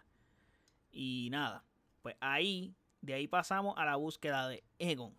Y 0.90 1.28
nada, 1.30 1.64
pues 2.02 2.16
ahí, 2.20 2.74
de 3.00 3.14
ahí 3.14 3.26
pasamos 3.26 3.74
a 3.76 3.84
la 3.84 3.96
búsqueda 3.96 4.48
de 4.48 4.64
Egon. 4.78 5.14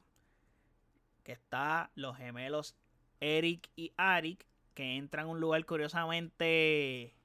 Que 1.24 1.34
está 1.34 1.92
los 1.96 2.18
gemelos 2.18 2.76
Eric 3.20 3.70
y 3.76 3.92
Arik, 3.98 4.46
que 4.74 4.96
entran 4.98 5.26
a 5.26 5.30
un 5.30 5.40
lugar 5.40 5.66
curiosamente... 5.66 7.16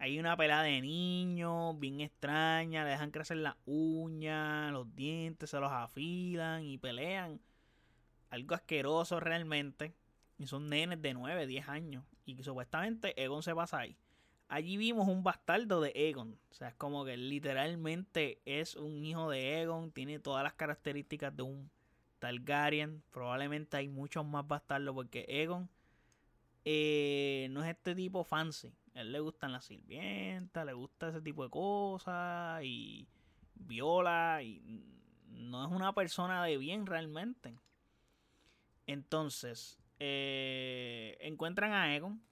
Hay 0.00 0.20
una 0.20 0.36
pelada 0.36 0.62
de 0.62 0.80
niños, 0.80 1.76
bien 1.80 2.00
extraña, 2.00 2.84
le 2.84 2.90
dejan 2.90 3.10
crecer 3.10 3.38
las 3.38 3.56
uñas, 3.66 4.70
los 4.70 4.94
dientes, 4.94 5.50
se 5.50 5.58
los 5.58 5.72
afilan 5.72 6.62
y 6.62 6.78
pelean 6.78 7.40
algo 8.30 8.54
asqueroso 8.54 9.18
realmente. 9.18 9.96
Y 10.38 10.46
son 10.46 10.68
nenes 10.68 11.02
de 11.02 11.14
9, 11.14 11.46
10 11.46 11.68
años. 11.68 12.04
Y 12.24 12.42
supuestamente 12.42 13.20
Egon 13.22 13.42
se 13.42 13.54
pasa 13.54 13.80
ahí. 13.80 13.96
Allí 14.48 14.76
vimos 14.76 15.08
un 15.08 15.22
bastardo 15.22 15.80
de 15.80 15.92
Egon. 15.94 16.38
O 16.50 16.54
sea, 16.54 16.68
es 16.68 16.74
como 16.74 17.04
que 17.04 17.16
literalmente 17.16 18.40
es 18.46 18.76
un 18.76 19.04
hijo 19.04 19.28
de 19.28 19.60
Egon. 19.60 19.90
Tiene 19.90 20.18
todas 20.18 20.42
las 20.44 20.54
características 20.54 21.36
de 21.36 21.42
un 21.42 21.70
Targaryen. 22.18 23.02
Probablemente 23.10 23.76
hay 23.76 23.88
muchos 23.88 24.24
más 24.24 24.46
bastardos 24.46 24.94
porque 24.94 25.26
Egon 25.28 25.68
eh, 26.64 27.48
no 27.50 27.64
es 27.64 27.70
este 27.70 27.94
tipo 27.94 28.24
fancy. 28.24 28.72
A 28.94 29.00
él 29.00 29.12
le 29.12 29.20
gustan 29.20 29.52
las 29.52 29.64
sirvientas, 29.64 30.66
le 30.66 30.72
gusta 30.72 31.08
ese 31.08 31.20
tipo 31.20 31.44
de 31.44 31.50
cosas 31.50 32.62
y 32.62 33.08
viola 33.54 34.42
y 34.42 34.60
no 35.28 35.64
es 35.64 35.72
una 35.72 35.94
persona 35.94 36.44
de 36.44 36.58
bien 36.58 36.84
realmente. 36.84 37.54
Entonces, 38.86 39.78
eh, 39.98 41.16
encuentran 41.20 41.72
a 41.72 41.94
Egon, 41.94 42.22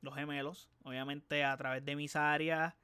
los 0.00 0.14
gemelos, 0.14 0.68
obviamente 0.82 1.44
a 1.44 1.56
través 1.56 1.84
de 1.84 1.96
mis 1.96 2.16
áreas 2.16 2.74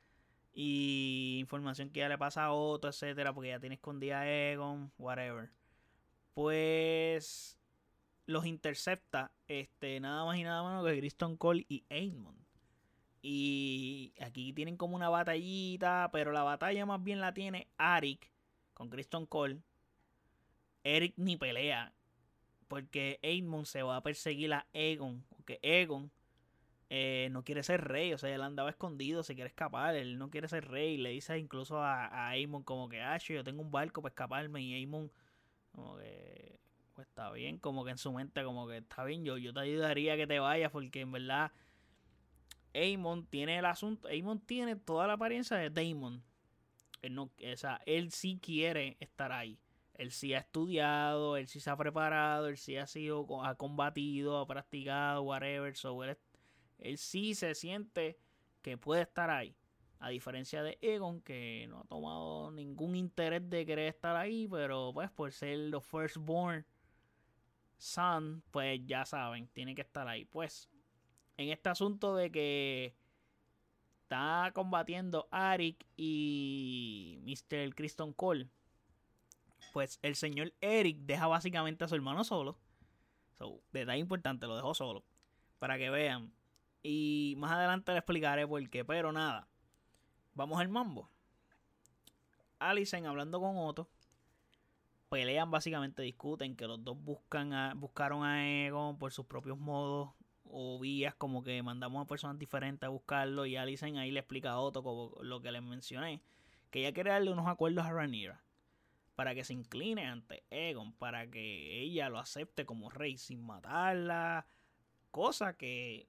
y 0.52 1.38
información 1.40 1.90
que 1.90 2.00
ya 2.00 2.08
le 2.08 2.18
pasa 2.18 2.44
a 2.44 2.52
Otto, 2.52 2.88
etcétera, 2.88 3.32
porque 3.32 3.50
ya 3.50 3.60
tiene 3.60 3.76
escondida 3.76 4.20
a 4.20 4.30
Egon, 4.30 4.92
whatever. 4.98 5.50
Pues 6.34 7.58
los 8.26 8.46
intercepta 8.46 9.32
este, 9.48 9.98
nada 10.00 10.24
más 10.24 10.36
y 10.36 10.44
nada 10.44 10.62
menos 10.62 10.84
que 10.86 10.96
Griston 10.96 11.36
Cole 11.36 11.66
y 11.68 11.84
Aemon. 11.90 12.36
Y 13.22 14.14
aquí 14.20 14.52
tienen 14.52 14.76
como 14.76 14.94
una 14.94 15.08
batallita, 15.08 16.10
pero 16.12 16.30
la 16.32 16.44
batalla 16.44 16.86
más 16.86 17.02
bien 17.02 17.20
la 17.20 17.34
tiene 17.34 17.68
Arik 17.76 18.30
con 18.74 18.90
Kristen 18.90 19.26
Cole. 19.26 19.60
Eric 20.84 21.14
ni 21.16 21.36
pelea 21.36 21.92
porque 22.68 23.18
Aemon 23.22 23.66
se 23.66 23.82
va 23.82 23.96
a 23.96 24.02
perseguir 24.02 24.52
a 24.52 24.66
Egon. 24.72 25.24
Porque 25.30 25.58
Egon 25.62 26.12
eh, 26.90 27.28
no 27.32 27.42
quiere 27.42 27.62
ser 27.62 27.82
rey. 27.84 28.12
O 28.12 28.18
sea, 28.18 28.34
él 28.34 28.42
andaba 28.42 28.70
escondido, 28.70 29.22
se 29.22 29.34
quiere 29.34 29.48
escapar. 29.48 29.96
Él 29.96 30.18
no 30.18 30.30
quiere 30.30 30.48
ser 30.48 30.68
rey. 30.68 30.98
Le 30.98 31.10
dice 31.10 31.38
incluso 31.38 31.82
a, 31.82 32.06
a 32.06 32.28
Aemon 32.30 32.62
como 32.62 32.88
que, 32.88 33.00
ah, 33.00 33.16
yo 33.18 33.42
tengo 33.42 33.62
un 33.62 33.70
barco 33.70 34.02
para 34.02 34.12
escaparme. 34.12 34.62
Y 34.62 34.74
Aemon, 34.74 35.10
como 35.72 35.96
que, 35.96 36.60
pues 36.94 37.08
está 37.08 37.32
bien. 37.32 37.58
Como 37.58 37.84
que 37.84 37.90
en 37.90 37.98
su 37.98 38.12
mente, 38.12 38.44
como 38.44 38.68
que 38.68 38.78
está 38.78 39.04
bien. 39.04 39.24
Yo, 39.24 39.38
yo 39.38 39.52
te 39.54 39.60
ayudaría 39.60 40.14
a 40.14 40.16
que 40.16 40.26
te 40.26 40.38
vayas. 40.38 40.70
Porque 40.70 41.00
en 41.00 41.12
verdad, 41.12 41.50
Aemon 42.74 43.26
tiene 43.26 43.58
el 43.58 43.64
asunto. 43.64 44.08
Aemon 44.08 44.40
tiene 44.40 44.76
toda 44.76 45.06
la 45.06 45.14
apariencia 45.14 45.56
de 45.56 45.70
Daemon. 45.70 46.22
Él 47.00 47.14
no, 47.14 47.24
o 47.24 47.56
sea, 47.56 47.80
él 47.86 48.10
sí 48.12 48.38
quiere 48.42 48.96
estar 49.00 49.32
ahí 49.32 49.58
él 49.98 50.12
sí 50.12 50.32
ha 50.32 50.38
estudiado, 50.38 51.36
él 51.36 51.48
sí 51.48 51.58
se 51.58 51.70
ha 51.70 51.76
preparado, 51.76 52.46
él 52.46 52.56
sí 52.56 52.76
ha 52.76 52.86
sido, 52.86 53.44
ha 53.44 53.56
combatido, 53.56 54.38
ha 54.38 54.46
practicado, 54.46 55.22
whatever. 55.22 55.76
So 55.76 56.04
él, 56.04 56.16
sí 56.96 57.34
se 57.34 57.54
siente 57.56 58.16
que 58.62 58.78
puede 58.78 59.02
estar 59.02 59.28
ahí. 59.28 59.56
A 59.98 60.10
diferencia 60.10 60.62
de 60.62 60.78
Egon, 60.80 61.20
que 61.20 61.66
no 61.68 61.80
ha 61.80 61.84
tomado 61.84 62.52
ningún 62.52 62.94
interés 62.94 63.50
de 63.50 63.66
querer 63.66 63.88
estar 63.88 64.14
ahí, 64.14 64.46
pero 64.48 64.92
pues 64.94 65.10
por 65.10 65.32
ser 65.32 65.58
los 65.58 65.84
firstborn 65.84 66.64
son, 67.76 68.44
pues 68.52 68.80
ya 68.86 69.04
saben, 69.04 69.48
tiene 69.48 69.74
que 69.74 69.82
estar 69.82 70.06
ahí. 70.06 70.24
Pues 70.24 70.70
en 71.36 71.48
este 71.48 71.70
asunto 71.70 72.14
de 72.14 72.30
que 72.30 72.94
está 74.02 74.52
combatiendo 74.54 75.26
Arik 75.32 75.84
y 75.96 77.18
Mr. 77.24 77.74
Kristen 77.74 78.12
Cole 78.12 78.48
pues 79.72 79.98
el 80.02 80.16
señor 80.16 80.52
Eric 80.60 80.98
deja 81.00 81.26
básicamente 81.26 81.84
a 81.84 81.88
su 81.88 81.94
hermano 81.94 82.24
solo. 82.24 82.58
So, 83.38 83.60
detalle 83.72 84.00
importante, 84.00 84.46
lo 84.46 84.56
dejó 84.56 84.74
solo. 84.74 85.04
Para 85.58 85.78
que 85.78 85.90
vean. 85.90 86.32
Y 86.82 87.34
más 87.38 87.52
adelante 87.52 87.92
le 87.92 87.98
explicaré 87.98 88.46
por 88.46 88.68
qué, 88.70 88.84
pero 88.84 89.12
nada. 89.12 89.48
Vamos 90.34 90.60
al 90.60 90.68
mambo. 90.68 91.10
Alicent 92.58 93.06
hablando 93.06 93.40
con 93.40 93.56
Otto. 93.56 93.88
Pelean 95.08 95.50
básicamente, 95.50 96.02
discuten 96.02 96.54
que 96.54 96.66
los 96.66 96.84
dos 96.84 97.02
buscan 97.02 97.78
buscaron 97.80 98.24
a 98.24 98.46
Egon 98.66 98.98
por 98.98 99.12
sus 99.12 99.26
propios 99.26 99.58
modos 99.58 100.10
o 100.44 100.78
vías, 100.78 101.14
como 101.14 101.42
que 101.42 101.62
mandamos 101.62 102.02
a 102.02 102.06
personas 102.06 102.38
diferentes 102.38 102.86
a 102.86 102.90
buscarlo. 102.90 103.46
Y 103.46 103.56
Alicent 103.56 103.96
ahí 103.96 104.10
le 104.10 104.20
explica 104.20 104.50
a 104.50 104.60
Otto 104.60 104.82
como 104.82 105.16
lo 105.22 105.40
que 105.40 105.52
les 105.52 105.62
mencioné. 105.62 106.20
Que 106.70 106.80
ella 106.80 106.92
quiere 106.92 107.10
darle 107.10 107.30
unos 107.30 107.46
acuerdos 107.46 107.84
a 107.86 107.92
Rhaenyra 107.92 108.42
para 109.18 109.34
que 109.34 109.42
se 109.42 109.52
incline 109.52 110.06
ante 110.06 110.44
Egon, 110.48 110.92
para 110.92 111.28
que 111.28 111.80
ella 111.80 112.08
lo 112.08 112.20
acepte 112.20 112.64
como 112.64 112.88
rey 112.88 113.18
sin 113.18 113.44
matarla, 113.44 114.46
cosa 115.10 115.56
que 115.56 116.08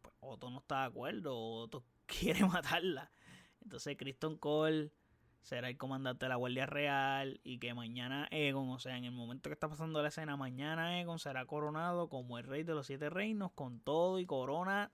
pues, 0.00 0.14
Otto 0.20 0.48
no 0.48 0.60
está 0.60 0.80
de 0.80 0.86
acuerdo, 0.86 1.38
Otto 1.38 1.84
quiere 2.06 2.46
matarla. 2.46 3.12
Entonces 3.60 3.94
Kristen 3.98 4.38
Cole 4.38 4.90
será 5.42 5.68
el 5.68 5.76
comandante 5.76 6.24
de 6.24 6.30
la 6.30 6.36
Guardia 6.36 6.64
Real 6.64 7.42
y 7.44 7.58
que 7.58 7.74
mañana 7.74 8.26
Egon, 8.30 8.70
o 8.70 8.78
sea, 8.78 8.96
en 8.96 9.04
el 9.04 9.12
momento 9.12 9.50
que 9.50 9.54
está 9.54 9.68
pasando 9.68 10.00
la 10.00 10.08
escena, 10.08 10.38
mañana 10.38 10.98
Egon 10.98 11.18
será 11.18 11.44
coronado 11.44 12.08
como 12.08 12.38
el 12.38 12.44
rey 12.44 12.62
de 12.62 12.72
los 12.72 12.86
siete 12.86 13.10
reinos 13.10 13.52
con 13.52 13.80
todo 13.80 14.18
y 14.18 14.24
corona 14.24 14.90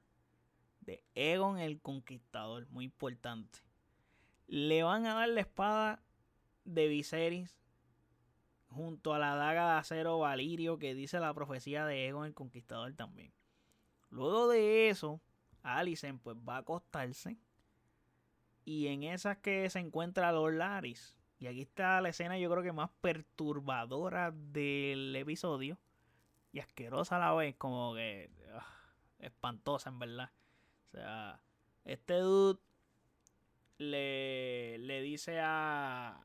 de 0.80 1.04
Egon 1.14 1.60
el 1.60 1.80
Conquistador, 1.80 2.68
muy 2.70 2.86
importante. 2.86 3.60
Le 4.48 4.82
van 4.82 5.06
a 5.06 5.14
dar 5.14 5.28
la 5.28 5.42
espada 5.42 6.02
de 6.64 6.88
Viserys 6.88 7.58
junto 8.68 9.14
a 9.14 9.18
la 9.18 9.36
daga 9.36 9.72
de 9.72 9.78
acero 9.78 10.18
Valirio 10.18 10.78
que 10.78 10.94
dice 10.94 11.20
la 11.20 11.34
profecía 11.34 11.84
de 11.84 12.08
Egon 12.08 12.26
el 12.26 12.34
Conquistador 12.34 12.94
también. 12.94 13.32
Luego 14.10 14.48
de 14.48 14.88
eso, 14.88 15.20
Alicent 15.62 16.20
pues 16.22 16.36
va 16.36 16.56
a 16.56 16.60
acostarse 16.60 17.38
y 18.64 18.88
en 18.88 19.02
esas 19.02 19.38
que 19.38 19.68
se 19.70 19.78
encuentra 19.78 20.32
Lord 20.32 20.54
Laris. 20.54 21.16
Y 21.38 21.48
aquí 21.48 21.62
está 21.62 22.00
la 22.00 22.10
escena 22.10 22.38
yo 22.38 22.50
creo 22.50 22.62
que 22.62 22.72
más 22.72 22.90
perturbadora 23.00 24.30
del 24.30 25.14
episodio. 25.16 25.78
Y 26.52 26.60
asquerosa 26.60 27.16
a 27.16 27.18
la 27.18 27.34
vez, 27.34 27.56
como 27.56 27.94
que 27.94 28.30
ah, 28.54 28.66
espantosa 29.18 29.90
en 29.90 29.98
verdad. 29.98 30.30
O 30.88 30.90
sea, 30.92 31.40
este 31.84 32.14
dude 32.14 32.60
le, 33.78 34.78
le 34.78 35.00
dice 35.00 35.40
a, 35.40 36.20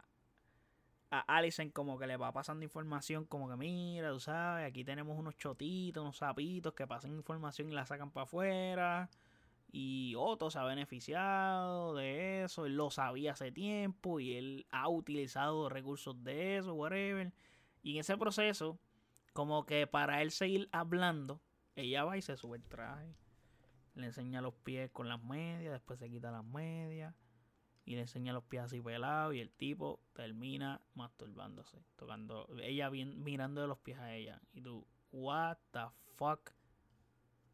a 1.09 1.37
Allison 1.37 1.69
como 1.69 1.97
que 1.97 2.07
le 2.07 2.17
va 2.17 2.33
pasando 2.33 2.63
información 2.63 3.25
como 3.25 3.49
que 3.49 3.55
mira, 3.55 4.11
tú 4.11 4.19
sabes, 4.19 4.67
aquí 4.67 4.83
tenemos 4.83 5.17
unos 5.17 5.37
chotitos, 5.37 6.01
unos 6.01 6.17
sapitos 6.17 6.73
que 6.73 6.85
pasan 6.87 7.13
información 7.13 7.69
y 7.69 7.73
la 7.73 7.85
sacan 7.85 8.11
para 8.11 8.25
afuera. 8.25 9.09
Y 9.71 10.15
Otto 10.17 10.49
se 10.49 10.59
ha 10.59 10.63
beneficiado 10.63 11.95
de 11.95 12.43
eso, 12.43 12.65
él 12.65 12.75
lo 12.75 12.89
sabía 12.89 13.33
hace 13.33 13.51
tiempo 13.51 14.19
y 14.19 14.35
él 14.35 14.65
ha 14.71 14.87
utilizado 14.89 15.69
recursos 15.69 16.23
de 16.23 16.57
eso, 16.57 16.73
whatever. 16.73 17.33
Y 17.83 17.93
en 17.93 17.99
ese 17.99 18.17
proceso, 18.17 18.79
como 19.33 19.65
que 19.65 19.85
para 19.87 20.21
él 20.21 20.31
seguir 20.31 20.69
hablando, 20.71 21.41
ella 21.75 22.05
va 22.05 22.17
y 22.17 22.21
se 22.21 22.37
sube 22.37 22.57
el 22.57 22.63
traje, 22.63 23.13
le 23.95 24.07
enseña 24.07 24.41
los 24.41 24.53
pies 24.53 24.89
con 24.91 25.09
las 25.09 25.21
medias, 25.21 25.73
después 25.73 25.99
se 25.99 26.09
quita 26.09 26.31
las 26.31 26.45
medias 26.45 27.13
y 27.87 27.95
le 27.95 28.01
enseña 28.01 28.33
los 28.33 28.43
pies 28.43 28.63
así 28.63 28.81
pelados 28.81 29.33
y 29.33 29.39
el 29.39 29.49
tipo 29.49 30.01
termina 30.13 30.81
masturbándose, 30.93 31.77
tocando, 31.95 32.47
ella 32.61 32.89
bien, 32.89 33.23
mirando 33.23 33.61
de 33.61 33.67
los 33.67 33.79
pies 33.79 33.97
a 33.97 34.13
ella. 34.13 34.41
Y 34.53 34.61
tú, 34.61 34.85
what 35.11 35.57
the 35.71 35.85
fuck 36.15 36.51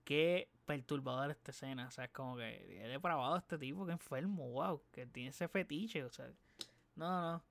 qué 0.04 0.50
perturbadora 0.66 1.32
esta 1.32 1.52
escena. 1.52 1.88
O 1.88 1.92
sea, 1.92 2.06
es 2.06 2.12
como 2.12 2.36
que 2.36 2.84
he 2.84 2.88
depravado 2.88 3.38
este 3.38 3.60
tipo, 3.60 3.86
que 3.86 3.92
enfermo, 3.92 4.50
wow, 4.50 4.82
que 4.92 5.06
tiene 5.06 5.30
ese 5.30 5.48
fetiche. 5.48 6.04
O 6.04 6.10
sea, 6.10 6.32
no, 6.96 7.22
no. 7.22 7.44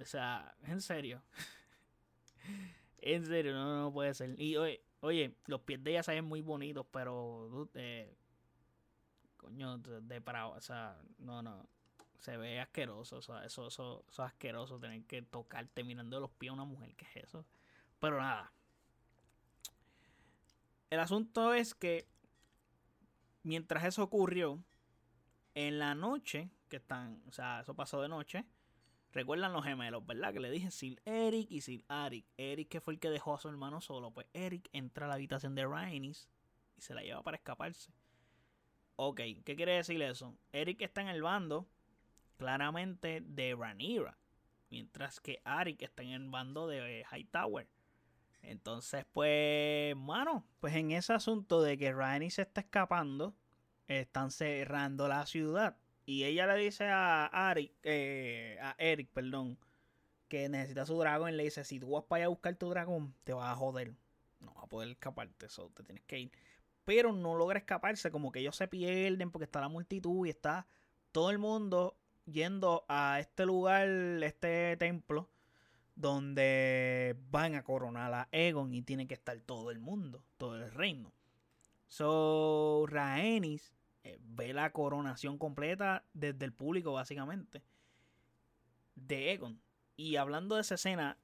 O 0.00 0.04
sea, 0.04 0.54
en 0.64 0.80
serio. 0.80 1.22
en 2.98 3.24
serio, 3.24 3.52
no, 3.52 3.82
no 3.82 3.92
puede 3.92 4.12
ser. 4.14 4.34
Y 4.40 4.56
oye, 4.56 4.82
oye, 5.00 5.36
los 5.46 5.60
pies 5.60 5.82
de 5.84 5.92
ella 5.92 6.02
se 6.02 6.12
ven 6.12 6.24
muy 6.24 6.40
bonitos, 6.40 6.84
pero. 6.90 7.68
Eh, 7.74 8.12
coño, 9.36 9.78
depravado. 9.78 10.54
O 10.54 10.60
sea, 10.60 11.00
no, 11.18 11.42
no. 11.42 11.68
Se 12.22 12.36
ve 12.38 12.58
asqueroso. 12.58 13.18
O 13.18 13.22
sea, 13.22 13.44
eso, 13.44 13.68
eso, 13.68 14.04
eso 14.08 14.22
es 14.24 14.32
asqueroso 14.32 14.80
tener 14.80 15.04
que 15.04 15.22
tocarte 15.22 15.84
mirando 15.84 16.18
los 16.18 16.30
pies 16.30 16.50
a 16.50 16.54
una 16.54 16.64
mujer. 16.64 16.94
¿Qué 16.96 17.04
es 17.04 17.24
eso? 17.24 17.44
Pero 18.00 18.18
nada 18.18 18.50
el 20.92 21.00
asunto 21.00 21.54
es 21.54 21.74
que 21.74 22.06
mientras 23.42 23.82
eso 23.84 24.02
ocurrió, 24.02 24.62
en 25.54 25.78
la 25.78 25.94
noche, 25.94 26.50
que 26.68 26.76
están, 26.76 27.22
o 27.26 27.32
sea, 27.32 27.60
eso 27.60 27.74
pasó 27.74 28.02
de 28.02 28.10
noche, 28.10 28.44
recuerdan 29.10 29.54
los 29.54 29.64
gemelos, 29.64 30.06
¿verdad? 30.06 30.34
Que 30.34 30.40
le 30.40 30.50
dije 30.50 30.70
Sir 30.70 31.00
Eric 31.06 31.50
y 31.50 31.62
Sir 31.62 31.82
Arik. 31.88 32.26
Eric 32.36 32.68
que 32.68 32.82
fue 32.82 32.92
el 32.92 33.00
que 33.00 33.08
dejó 33.08 33.32
a 33.34 33.38
su 33.38 33.48
hermano 33.48 33.80
solo, 33.80 34.10
pues 34.10 34.26
Eric 34.34 34.68
entra 34.74 35.06
a 35.06 35.08
la 35.08 35.14
habitación 35.14 35.54
de 35.54 35.64
Rhaenys 35.64 36.28
y 36.76 36.82
se 36.82 36.92
la 36.92 37.00
lleva 37.00 37.22
para 37.22 37.38
escaparse. 37.38 37.90
Ok, 38.96 39.20
¿qué 39.46 39.56
quiere 39.56 39.72
decir 39.72 40.02
eso? 40.02 40.36
Eric 40.52 40.82
está 40.82 41.00
en 41.00 41.08
el 41.08 41.22
bando, 41.22 41.66
claramente, 42.42 43.22
de 43.24 43.54
Rhaenyra, 43.54 44.18
mientras 44.68 45.20
que 45.20 45.40
Arik 45.44 45.80
está 45.82 46.02
en 46.02 46.10
el 46.10 46.28
bando 46.28 46.66
de 46.66 47.04
Hightower. 47.08 47.68
Entonces, 48.42 49.06
pues, 49.12 49.94
mano, 49.94 50.44
pues 50.58 50.74
en 50.74 50.90
ese 50.90 51.12
asunto 51.12 51.62
de 51.62 51.78
que 51.78 51.92
Rani 51.92 52.30
se 52.30 52.42
está 52.42 52.62
escapando, 52.62 53.36
están 53.86 54.32
cerrando 54.32 55.06
la 55.06 55.24
ciudad. 55.24 55.76
Y 56.04 56.24
ella 56.24 56.48
le 56.48 56.56
dice 56.56 56.88
a, 56.88 57.26
Ari, 57.26 57.72
eh, 57.84 58.58
a 58.60 58.74
Eric, 58.76 59.08
perdón, 59.12 59.56
que 60.26 60.48
necesita 60.48 60.84
su 60.84 60.98
dragón. 60.98 61.30
Y 61.30 61.36
le 61.36 61.44
dice, 61.44 61.62
si 61.62 61.78
tú 61.78 61.92
vas 61.92 62.02
para 62.02 62.22
allá 62.22 62.26
a 62.26 62.30
buscar 62.30 62.56
tu 62.56 62.68
dragón, 62.70 63.14
te 63.22 63.32
vas 63.32 63.52
a 63.52 63.54
joder. 63.54 63.94
No 64.40 64.52
vas 64.54 64.64
a 64.64 64.66
poder 64.66 64.88
escaparte, 64.88 65.46
eso 65.46 65.70
te 65.76 65.84
tienes 65.84 66.02
que 66.02 66.18
ir. 66.18 66.32
Pero 66.84 67.12
no 67.12 67.36
logra 67.36 67.60
escaparse, 67.60 68.10
como 68.10 68.32
que 68.32 68.40
ellos 68.40 68.56
se 68.56 68.66
pierden 68.66 69.30
porque 69.30 69.44
está 69.44 69.60
la 69.60 69.68
multitud 69.68 70.26
y 70.26 70.30
está 70.30 70.66
todo 71.12 71.30
el 71.30 71.38
mundo 71.38 71.96
yendo 72.26 72.84
a 72.88 73.18
este 73.20 73.46
lugar, 73.46 73.88
este 74.22 74.76
templo 74.76 75.28
donde 75.94 77.16
van 77.30 77.54
a 77.54 77.64
coronar 77.64 78.12
a 78.14 78.28
Egon 78.32 78.74
y 78.74 78.82
tiene 78.82 79.06
que 79.06 79.14
estar 79.14 79.38
todo 79.40 79.70
el 79.70 79.78
mundo, 79.78 80.24
todo 80.38 80.56
el 80.56 80.70
reino. 80.70 81.12
So, 81.86 82.86
Rhaenys 82.88 83.72
eh, 84.04 84.18
ve 84.20 84.52
la 84.52 84.72
coronación 84.72 85.38
completa 85.38 86.04
desde 86.14 86.44
el 86.44 86.52
público, 86.52 86.92
básicamente, 86.92 87.62
de 88.94 89.32
Egon. 89.32 89.60
Y 89.96 90.16
hablando 90.16 90.54
de 90.54 90.62
esa 90.62 90.76
escena, 90.76 91.18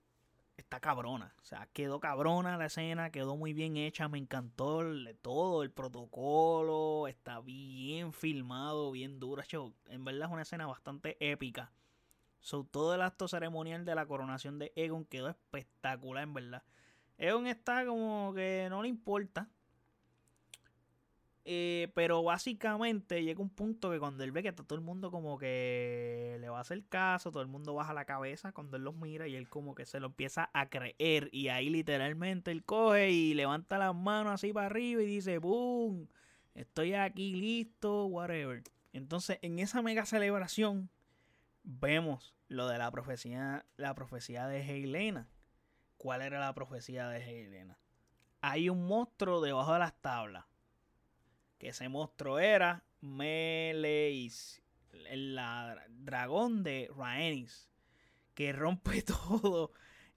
está 0.61 0.81
cabrona. 0.81 1.35
O 1.41 1.45
sea, 1.45 1.69
quedó 1.73 2.01
cabrona 2.01 2.57
la 2.57 2.67
escena, 2.67 3.11
quedó 3.11 3.37
muy 3.37 3.53
bien 3.53 3.77
hecha, 3.77 4.09
me 4.09 4.19
encantó 4.19 4.83
todo, 5.23 5.63
el 5.63 5.71
protocolo, 5.71 7.09
está 7.09 7.41
bien 7.41 8.13
filmado, 8.13 8.91
bien 8.91 9.21
dura. 9.21 9.45
En 9.87 10.05
verdad 10.05 10.29
es 10.29 10.33
una 10.33 10.43
escena 10.43 10.67
bastante 10.67 11.17
épica. 11.21 11.73
So, 12.41 12.65
todo 12.65 12.95
el 12.95 13.03
acto 13.03 13.29
ceremonial 13.29 13.85
de 13.85 13.95
la 13.95 14.07
coronación 14.07 14.59
de 14.59 14.73
Egon 14.77 15.05
quedó 15.05 15.29
espectacular, 15.29 16.25
en 16.25 16.35
verdad. 16.35 16.63
Egon 17.17 17.47
está 17.47 17.85
como 17.85 18.33
que 18.35 18.69
no 18.71 18.83
le 18.83 18.89
importa. 18.89 19.49
Eh, 21.51 21.91
pero 21.95 22.23
básicamente 22.23 23.25
llega 23.25 23.41
un 23.41 23.49
punto 23.49 23.91
que 23.91 23.99
cuando 23.99 24.23
él 24.23 24.33
ve 24.33 24.43
que 24.43 24.51
está 24.51 24.65
todo 24.65 24.79
el 24.79 24.85
mundo 24.85 25.11
como 25.11 25.39
que 25.39 26.37
le 26.41 26.51
va 26.51 26.59
a 26.59 26.61
hacer 26.61 26.85
caso, 26.85 27.33
todo 27.33 27.41
el 27.41 27.49
mundo 27.49 27.73
baja 27.73 27.95
la 27.95 28.05
cabeza 28.05 28.53
cuando 28.53 28.77
él 28.77 28.85
los 28.85 28.95
mira 28.95 29.27
y 29.29 29.35
él 29.35 29.49
como 29.49 29.75
que 29.75 29.87
se 29.87 29.99
lo 29.99 30.09
empieza 30.09 30.51
a 30.53 30.69
creer. 30.69 31.31
Y 31.33 31.49
ahí 31.49 31.71
literalmente 31.71 32.51
él 32.51 32.65
coge 32.65 33.13
y 33.13 33.33
levanta 33.33 33.79
las 33.79 33.95
manos 33.95 34.35
así 34.35 34.53
para 34.53 34.67
arriba 34.67 35.03
y 35.03 35.07
dice, 35.07 35.39
¡boom! 35.39 36.11
Estoy 36.55 36.93
aquí 36.93 37.35
listo, 37.35 38.05
whatever. 38.05 38.63
Entonces 38.93 39.39
en 39.41 39.59
esa 39.59 39.81
mega 39.81 40.05
celebración 40.05 40.91
vemos 41.63 42.35
lo 42.49 42.69
de 42.69 42.77
la 42.77 42.91
profecía, 42.91 43.65
la 43.79 43.95
profecía 43.95 44.49
de 44.49 44.85
Helena. 44.85 45.31
¿Cuál 45.97 46.21
era 46.21 46.41
la 46.41 46.53
profecía 46.53 47.09
de 47.09 47.47
Helena? 47.47 47.79
Hay 48.43 48.69
un 48.69 48.87
monstruo 48.87 49.41
debajo 49.41 49.73
de 49.73 49.79
las 49.79 49.99
tablas. 50.03 50.45
Que 51.59 51.69
ese 51.69 51.89
monstruo 51.89 52.39
era 52.39 52.85
Meleis, 53.01 54.63
el 55.11 55.39
dragón 55.89 56.63
de 56.63 56.91
Rhaenys, 56.97 57.69
que 58.35 58.53
rompe 58.53 59.03
todo. 59.03 59.73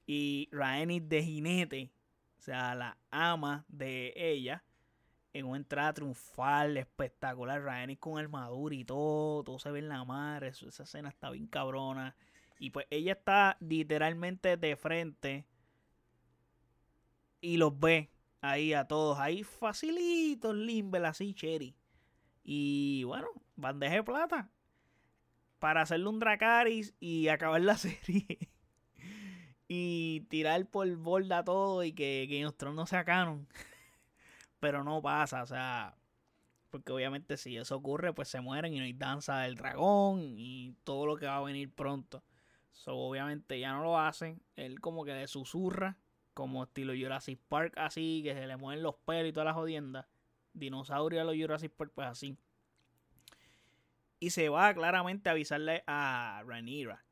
Y 0.05 0.49
Rhaenys 0.51 1.07
de 1.07 1.23
jinete, 1.23 1.91
o 2.39 2.41
sea, 2.41 2.75
la 2.75 2.97
ama 3.09 3.65
de 3.67 4.13
ella, 4.15 4.63
en 5.33 5.45
una 5.45 5.57
entrada 5.57 5.93
triunfal, 5.93 6.77
espectacular. 6.77 7.61
Rhaenys 7.61 7.99
con 7.99 8.19
armadura 8.19 8.75
y 8.75 8.83
todo, 8.83 9.43
todo 9.43 9.59
se 9.59 9.71
ve 9.71 9.79
en 9.79 9.89
la 9.89 10.03
mar. 10.03 10.43
esa 10.43 10.83
escena 10.83 11.09
está 11.09 11.29
bien 11.29 11.47
cabrona. 11.47 12.15
Y 12.59 12.69
pues 12.69 12.85
ella 12.91 13.13
está 13.13 13.57
literalmente 13.59 14.55
de 14.57 14.75
frente 14.75 15.45
y 17.41 17.57
los 17.57 17.77
ve 17.79 18.11
ahí 18.41 18.73
a 18.73 18.87
todos, 18.87 19.19
ahí 19.19 19.43
facilitos, 19.43 20.55
limbel, 20.55 21.05
así, 21.05 21.33
cherry. 21.33 21.75
Y 22.43 23.03
bueno, 23.05 23.27
bandeja 23.55 23.95
de 23.95 24.03
plata 24.03 24.51
para 25.59 25.81
hacerle 25.83 26.09
un 26.09 26.19
Dracaris 26.19 26.95
y 26.99 27.27
acabar 27.27 27.61
la 27.61 27.77
serie. 27.77 28.49
y 29.67 30.21
tirar 30.29 30.65
por 30.67 30.93
borda 30.97 31.43
todo 31.43 31.83
y 31.83 31.93
que, 31.93 32.25
que 32.29 32.41
nuestros 32.41 32.75
no 32.75 32.85
se 32.85 32.97
acanon 32.97 33.47
pero 34.59 34.83
no 34.83 35.01
pasa, 35.01 35.43
o 35.43 35.47
sea, 35.47 35.95
porque 36.69 36.91
obviamente 36.93 37.37
si 37.37 37.57
eso 37.57 37.75
ocurre, 37.75 38.13
pues 38.13 38.29
se 38.29 38.41
mueren 38.41 38.73
y 38.73 38.79
no 38.79 38.85
hay 38.85 38.93
danza 38.93 39.39
del 39.39 39.55
dragón 39.55 40.35
y 40.37 40.75
todo 40.83 41.05
lo 41.05 41.17
que 41.17 41.25
va 41.25 41.37
a 41.37 41.41
venir 41.41 41.73
pronto. 41.73 42.23
So, 42.71 42.95
obviamente 42.95 43.59
ya 43.59 43.73
no 43.73 43.83
lo 43.83 43.99
hacen. 43.99 44.41
Él 44.55 44.79
como 44.79 45.03
que 45.03 45.13
le 45.13 45.27
susurra, 45.27 45.97
como 46.33 46.63
estilo 46.63 46.93
Jurassic 46.93 47.39
Park, 47.47 47.73
así, 47.77 48.21
que 48.23 48.33
se 48.33 48.47
le 48.47 48.57
mueven 48.57 48.83
los 48.83 48.95
pelos 48.95 49.29
y 49.29 49.33
todas 49.33 49.45
las 49.45 49.55
jodiendas. 49.55 50.05
Dinosaurio 50.53 51.21
a 51.21 51.23
los 51.23 51.35
Jurassic 51.35 51.71
Park, 51.71 51.91
pues 51.93 52.07
así. 52.07 52.37
Y 54.19 54.29
se 54.29 54.49
va 54.49 54.73
claramente 54.73 55.29
a 55.29 55.31
avisarle 55.33 55.83
a 55.87 56.43
Rhaenyra. 56.45 57.03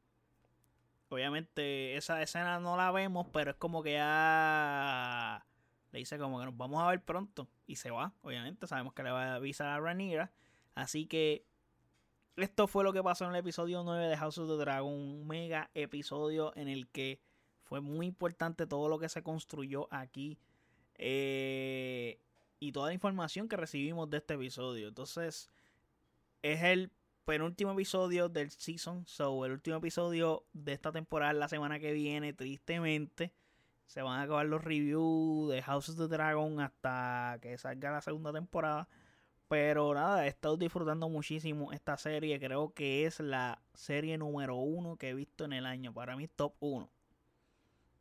Obviamente 1.09 1.97
esa 1.97 2.21
escena 2.21 2.59
no 2.59 2.77
la 2.77 2.91
vemos, 2.91 3.27
pero 3.33 3.51
es 3.51 3.57
como 3.57 3.81
que 3.81 3.93
ya 3.93 5.43
le 5.91 5.99
dice 5.99 6.19
como 6.19 6.39
que 6.39 6.45
nos 6.45 6.55
vamos 6.55 6.83
a 6.83 6.87
ver 6.89 7.03
pronto. 7.03 7.47
Y 7.65 7.77
se 7.77 7.89
va, 7.89 8.13
obviamente. 8.21 8.67
Sabemos 8.67 8.93
que 8.93 9.03
le 9.03 9.11
va 9.11 9.33
a 9.33 9.35
avisar 9.35 9.67
a 9.67 9.79
Rhaenyra. 9.79 10.31
Así 10.75 11.07
que 11.07 11.45
esto 12.35 12.67
fue 12.67 12.83
lo 12.83 12.93
que 12.93 13.03
pasó 13.03 13.25
en 13.25 13.31
el 13.31 13.37
episodio 13.37 13.83
9 13.83 14.07
de 14.07 14.17
House 14.17 14.37
of 14.37 14.47
the 14.47 14.55
Dragon. 14.55 14.93
Un 14.93 15.27
mega 15.27 15.71
episodio 15.73 16.55
en 16.55 16.67
el 16.67 16.87
que 16.89 17.19
fue 17.69 17.81
muy 17.81 18.07
importante 18.07 18.65
todo 18.65 18.89
lo 18.89 18.97
que 18.97 19.07
se 19.09 19.21
construyó 19.21 19.87
aquí. 19.91 20.39
Eh, 20.95 22.19
y 22.59 22.71
toda 22.71 22.87
la 22.87 22.93
información 22.93 23.47
que 23.47 23.55
recibimos 23.55 24.09
de 24.09 24.17
este 24.17 24.33
episodio. 24.33 24.89
Entonces, 24.89 25.49
es 26.41 26.63
el 26.63 26.91
penúltimo 27.25 27.71
episodio 27.73 28.27
del 28.27 28.49
season. 28.49 29.05
So, 29.05 29.45
el 29.45 29.53
último 29.53 29.77
episodio 29.77 30.45
de 30.51 30.73
esta 30.73 30.91
temporada 30.91 31.31
la 31.33 31.47
semana 31.47 31.79
que 31.79 31.93
viene, 31.93 32.33
tristemente. 32.33 33.33
Se 33.85 34.01
van 34.01 34.19
a 34.19 34.23
acabar 34.23 34.47
los 34.47 34.63
reviews 34.63 35.49
de 35.51 35.61
House 35.61 35.89
of 35.89 35.97
the 35.97 36.07
Dragon 36.07 36.59
hasta 36.59 37.37
que 37.41 37.57
salga 37.57 37.91
la 37.91 38.01
segunda 38.01 38.33
temporada. 38.33 38.89
Pero 39.47 39.93
nada, 39.93 40.25
he 40.25 40.27
estado 40.29 40.57
disfrutando 40.57 41.07
muchísimo 41.07 41.71
esta 41.71 41.97
serie. 41.97 42.39
Creo 42.39 42.73
que 42.73 43.05
es 43.05 43.19
la 43.19 43.61
serie 43.73 44.17
número 44.17 44.55
uno 44.55 44.97
que 44.97 45.09
he 45.09 45.13
visto 45.13 45.45
en 45.45 45.53
el 45.53 45.65
año. 45.65 45.93
Para 45.93 46.15
mí, 46.15 46.27
top 46.27 46.53
uno. 46.59 46.91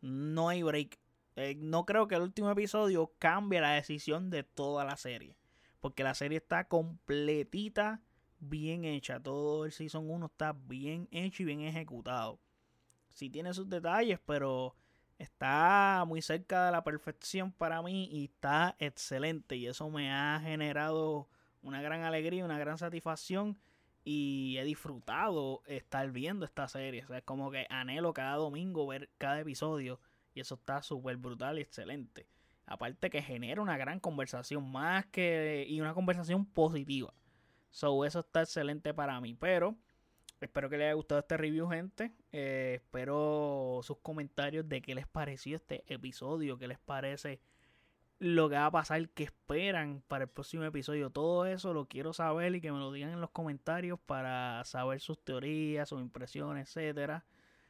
No 0.00 0.48
hay 0.48 0.62
break. 0.62 0.98
Eh, 1.36 1.54
no 1.56 1.86
creo 1.86 2.08
que 2.08 2.16
el 2.16 2.22
último 2.22 2.50
episodio 2.50 3.12
cambie 3.18 3.60
la 3.60 3.72
decisión 3.72 4.30
de 4.30 4.42
toda 4.42 4.84
la 4.84 4.96
serie. 4.96 5.36
Porque 5.80 6.02
la 6.02 6.14
serie 6.14 6.38
está 6.38 6.64
completita, 6.64 8.02
bien 8.40 8.84
hecha. 8.84 9.20
Todo 9.20 9.64
el 9.64 9.72
Season 9.72 10.08
1 10.10 10.26
está 10.26 10.52
bien 10.52 11.08
hecho 11.10 11.42
y 11.42 11.46
bien 11.46 11.60
ejecutado. 11.60 12.40
Sí 13.08 13.30
tiene 13.30 13.54
sus 13.54 13.68
detalles, 13.68 14.18
pero 14.26 14.74
está 15.18 16.04
muy 16.06 16.22
cerca 16.22 16.66
de 16.66 16.72
la 16.72 16.84
perfección 16.84 17.52
para 17.52 17.82
mí 17.82 18.08
y 18.10 18.24
está 18.24 18.76
excelente. 18.78 19.56
Y 19.56 19.66
eso 19.66 19.88
me 19.90 20.12
ha 20.12 20.40
generado 20.42 21.28
una 21.62 21.82
gran 21.82 22.02
alegría, 22.02 22.44
una 22.44 22.58
gran 22.58 22.78
satisfacción. 22.78 23.58
Y 24.10 24.56
he 24.56 24.64
disfrutado 24.64 25.60
estar 25.66 26.10
viendo 26.12 26.46
esta 26.46 26.66
serie. 26.66 27.04
O 27.04 27.08
sea, 27.08 27.18
es 27.18 27.24
como 27.24 27.50
que 27.50 27.66
anhelo 27.68 28.14
cada 28.14 28.36
domingo 28.36 28.86
ver 28.86 29.10
cada 29.18 29.38
episodio 29.38 30.00
y 30.32 30.40
eso 30.40 30.54
está 30.54 30.80
súper 30.80 31.18
brutal 31.18 31.58
y 31.58 31.60
excelente. 31.60 32.26
Aparte 32.64 33.10
que 33.10 33.20
genera 33.20 33.60
una 33.60 33.76
gran 33.76 34.00
conversación 34.00 34.72
más 34.72 35.04
que... 35.08 35.66
Y 35.68 35.82
una 35.82 35.92
conversación 35.92 36.46
positiva. 36.46 37.12
So, 37.68 38.06
eso 38.06 38.20
está 38.20 38.40
excelente 38.40 38.94
para 38.94 39.20
mí. 39.20 39.34
Pero 39.34 39.76
espero 40.40 40.70
que 40.70 40.78
les 40.78 40.86
haya 40.86 40.94
gustado 40.94 41.20
este 41.20 41.36
review, 41.36 41.68
gente. 41.68 42.14
Eh, 42.32 42.76
espero 42.76 43.80
sus 43.82 43.98
comentarios 43.98 44.66
de 44.70 44.80
qué 44.80 44.94
les 44.94 45.06
pareció 45.06 45.56
este 45.56 45.84
episodio. 45.86 46.56
Qué 46.56 46.66
les 46.66 46.78
parece 46.78 47.42
lo 48.18 48.48
que 48.48 48.56
va 48.56 48.66
a 48.66 48.70
pasar. 48.70 49.08
Qué 49.10 49.24
esperan 49.24 50.02
para 50.08 50.24
el 50.24 50.30
próximo 50.30 50.64
episodio. 50.64 51.10
Todo 51.10 51.46
eso 51.46 51.72
lo 51.72 51.86
quiero 51.86 52.12
saber 52.12 52.54
y 52.54 52.60
que 52.60 52.72
me 52.72 52.78
lo 52.78 52.92
digan 52.92 53.10
en 53.10 53.20
los 53.20 53.30
comentarios 53.30 53.98
para 54.00 54.64
saber 54.64 55.00
sus 55.00 55.22
teorías, 55.22 55.88
sus 55.88 56.00
impresiones, 56.00 56.68
etcétera. 56.68 57.24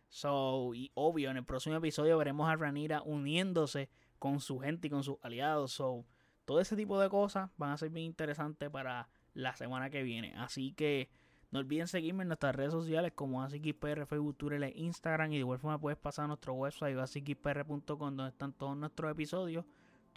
So, 0.08 0.72
y 0.74 0.90
obvio, 0.94 1.30
en 1.30 1.36
el 1.36 1.44
próximo 1.44 1.76
episodio 1.76 2.16
veremos 2.16 2.48
a 2.48 2.56
Ranira 2.56 3.02
uniéndose 3.02 3.90
con 4.18 4.40
su 4.40 4.58
gente 4.58 4.88
y 4.88 4.90
con 4.90 5.04
sus 5.04 5.18
aliados. 5.22 5.72
So, 5.72 6.04
todo 6.44 6.60
ese 6.60 6.76
tipo 6.76 6.98
de 6.98 7.10
cosas 7.10 7.50
van 7.58 7.72
a 7.72 7.76
ser 7.76 7.90
bien 7.90 8.06
interesantes 8.06 8.70
para 8.70 9.08
la 9.34 9.54
semana 9.54 9.90
que 9.90 10.02
viene. 10.02 10.34
Así 10.36 10.72
que 10.72 11.10
no 11.50 11.60
olviden 11.60 11.88
seguirme 11.88 12.22
en 12.22 12.28
nuestras 12.28 12.56
redes 12.56 12.72
sociales 12.72 13.12
como 13.14 13.42
AsiKPR, 13.42 14.06
Facebook, 14.06 14.36
Twitter 14.36 14.62
e 14.62 14.72
Instagram. 14.76 15.32
Y 15.32 15.36
de 15.36 15.40
igual 15.40 15.58
forma 15.58 15.78
puedes 15.78 15.98
pasar 15.98 16.24
a 16.24 16.28
nuestro 16.28 16.54
website 16.54 16.96
asikpr.com 16.96 18.16
donde 18.16 18.28
están 18.28 18.52
todos 18.54 18.76
nuestros 18.76 19.10
episodios. 19.12 19.66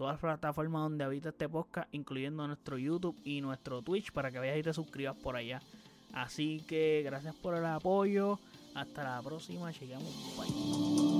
Todas 0.02 0.14
las 0.14 0.20
plataformas 0.20 0.82
donde 0.82 1.04
habita 1.04 1.30
este 1.30 1.48
podcast, 1.48 1.88
incluyendo 1.94 2.48
nuestro 2.48 2.76
YouTube 2.80 3.16
y 3.24 3.40
nuestro 3.40 3.84
Twitch, 3.84 4.12
para 4.12 4.32
que 4.32 4.40
vayas 4.40 4.58
y 4.58 4.64
te 4.64 4.74
suscribas 4.74 5.16
por 5.16 5.36
allá. 5.36 5.62
Así 6.12 6.64
que 6.68 7.04
gracias 7.06 7.36
por 7.36 7.54
el 7.54 7.64
apoyo. 7.64 8.40
Hasta 8.74 9.04
la 9.04 9.22
próxima, 9.22 9.70
llegamos. 9.70 10.12
Bye. 10.36 11.11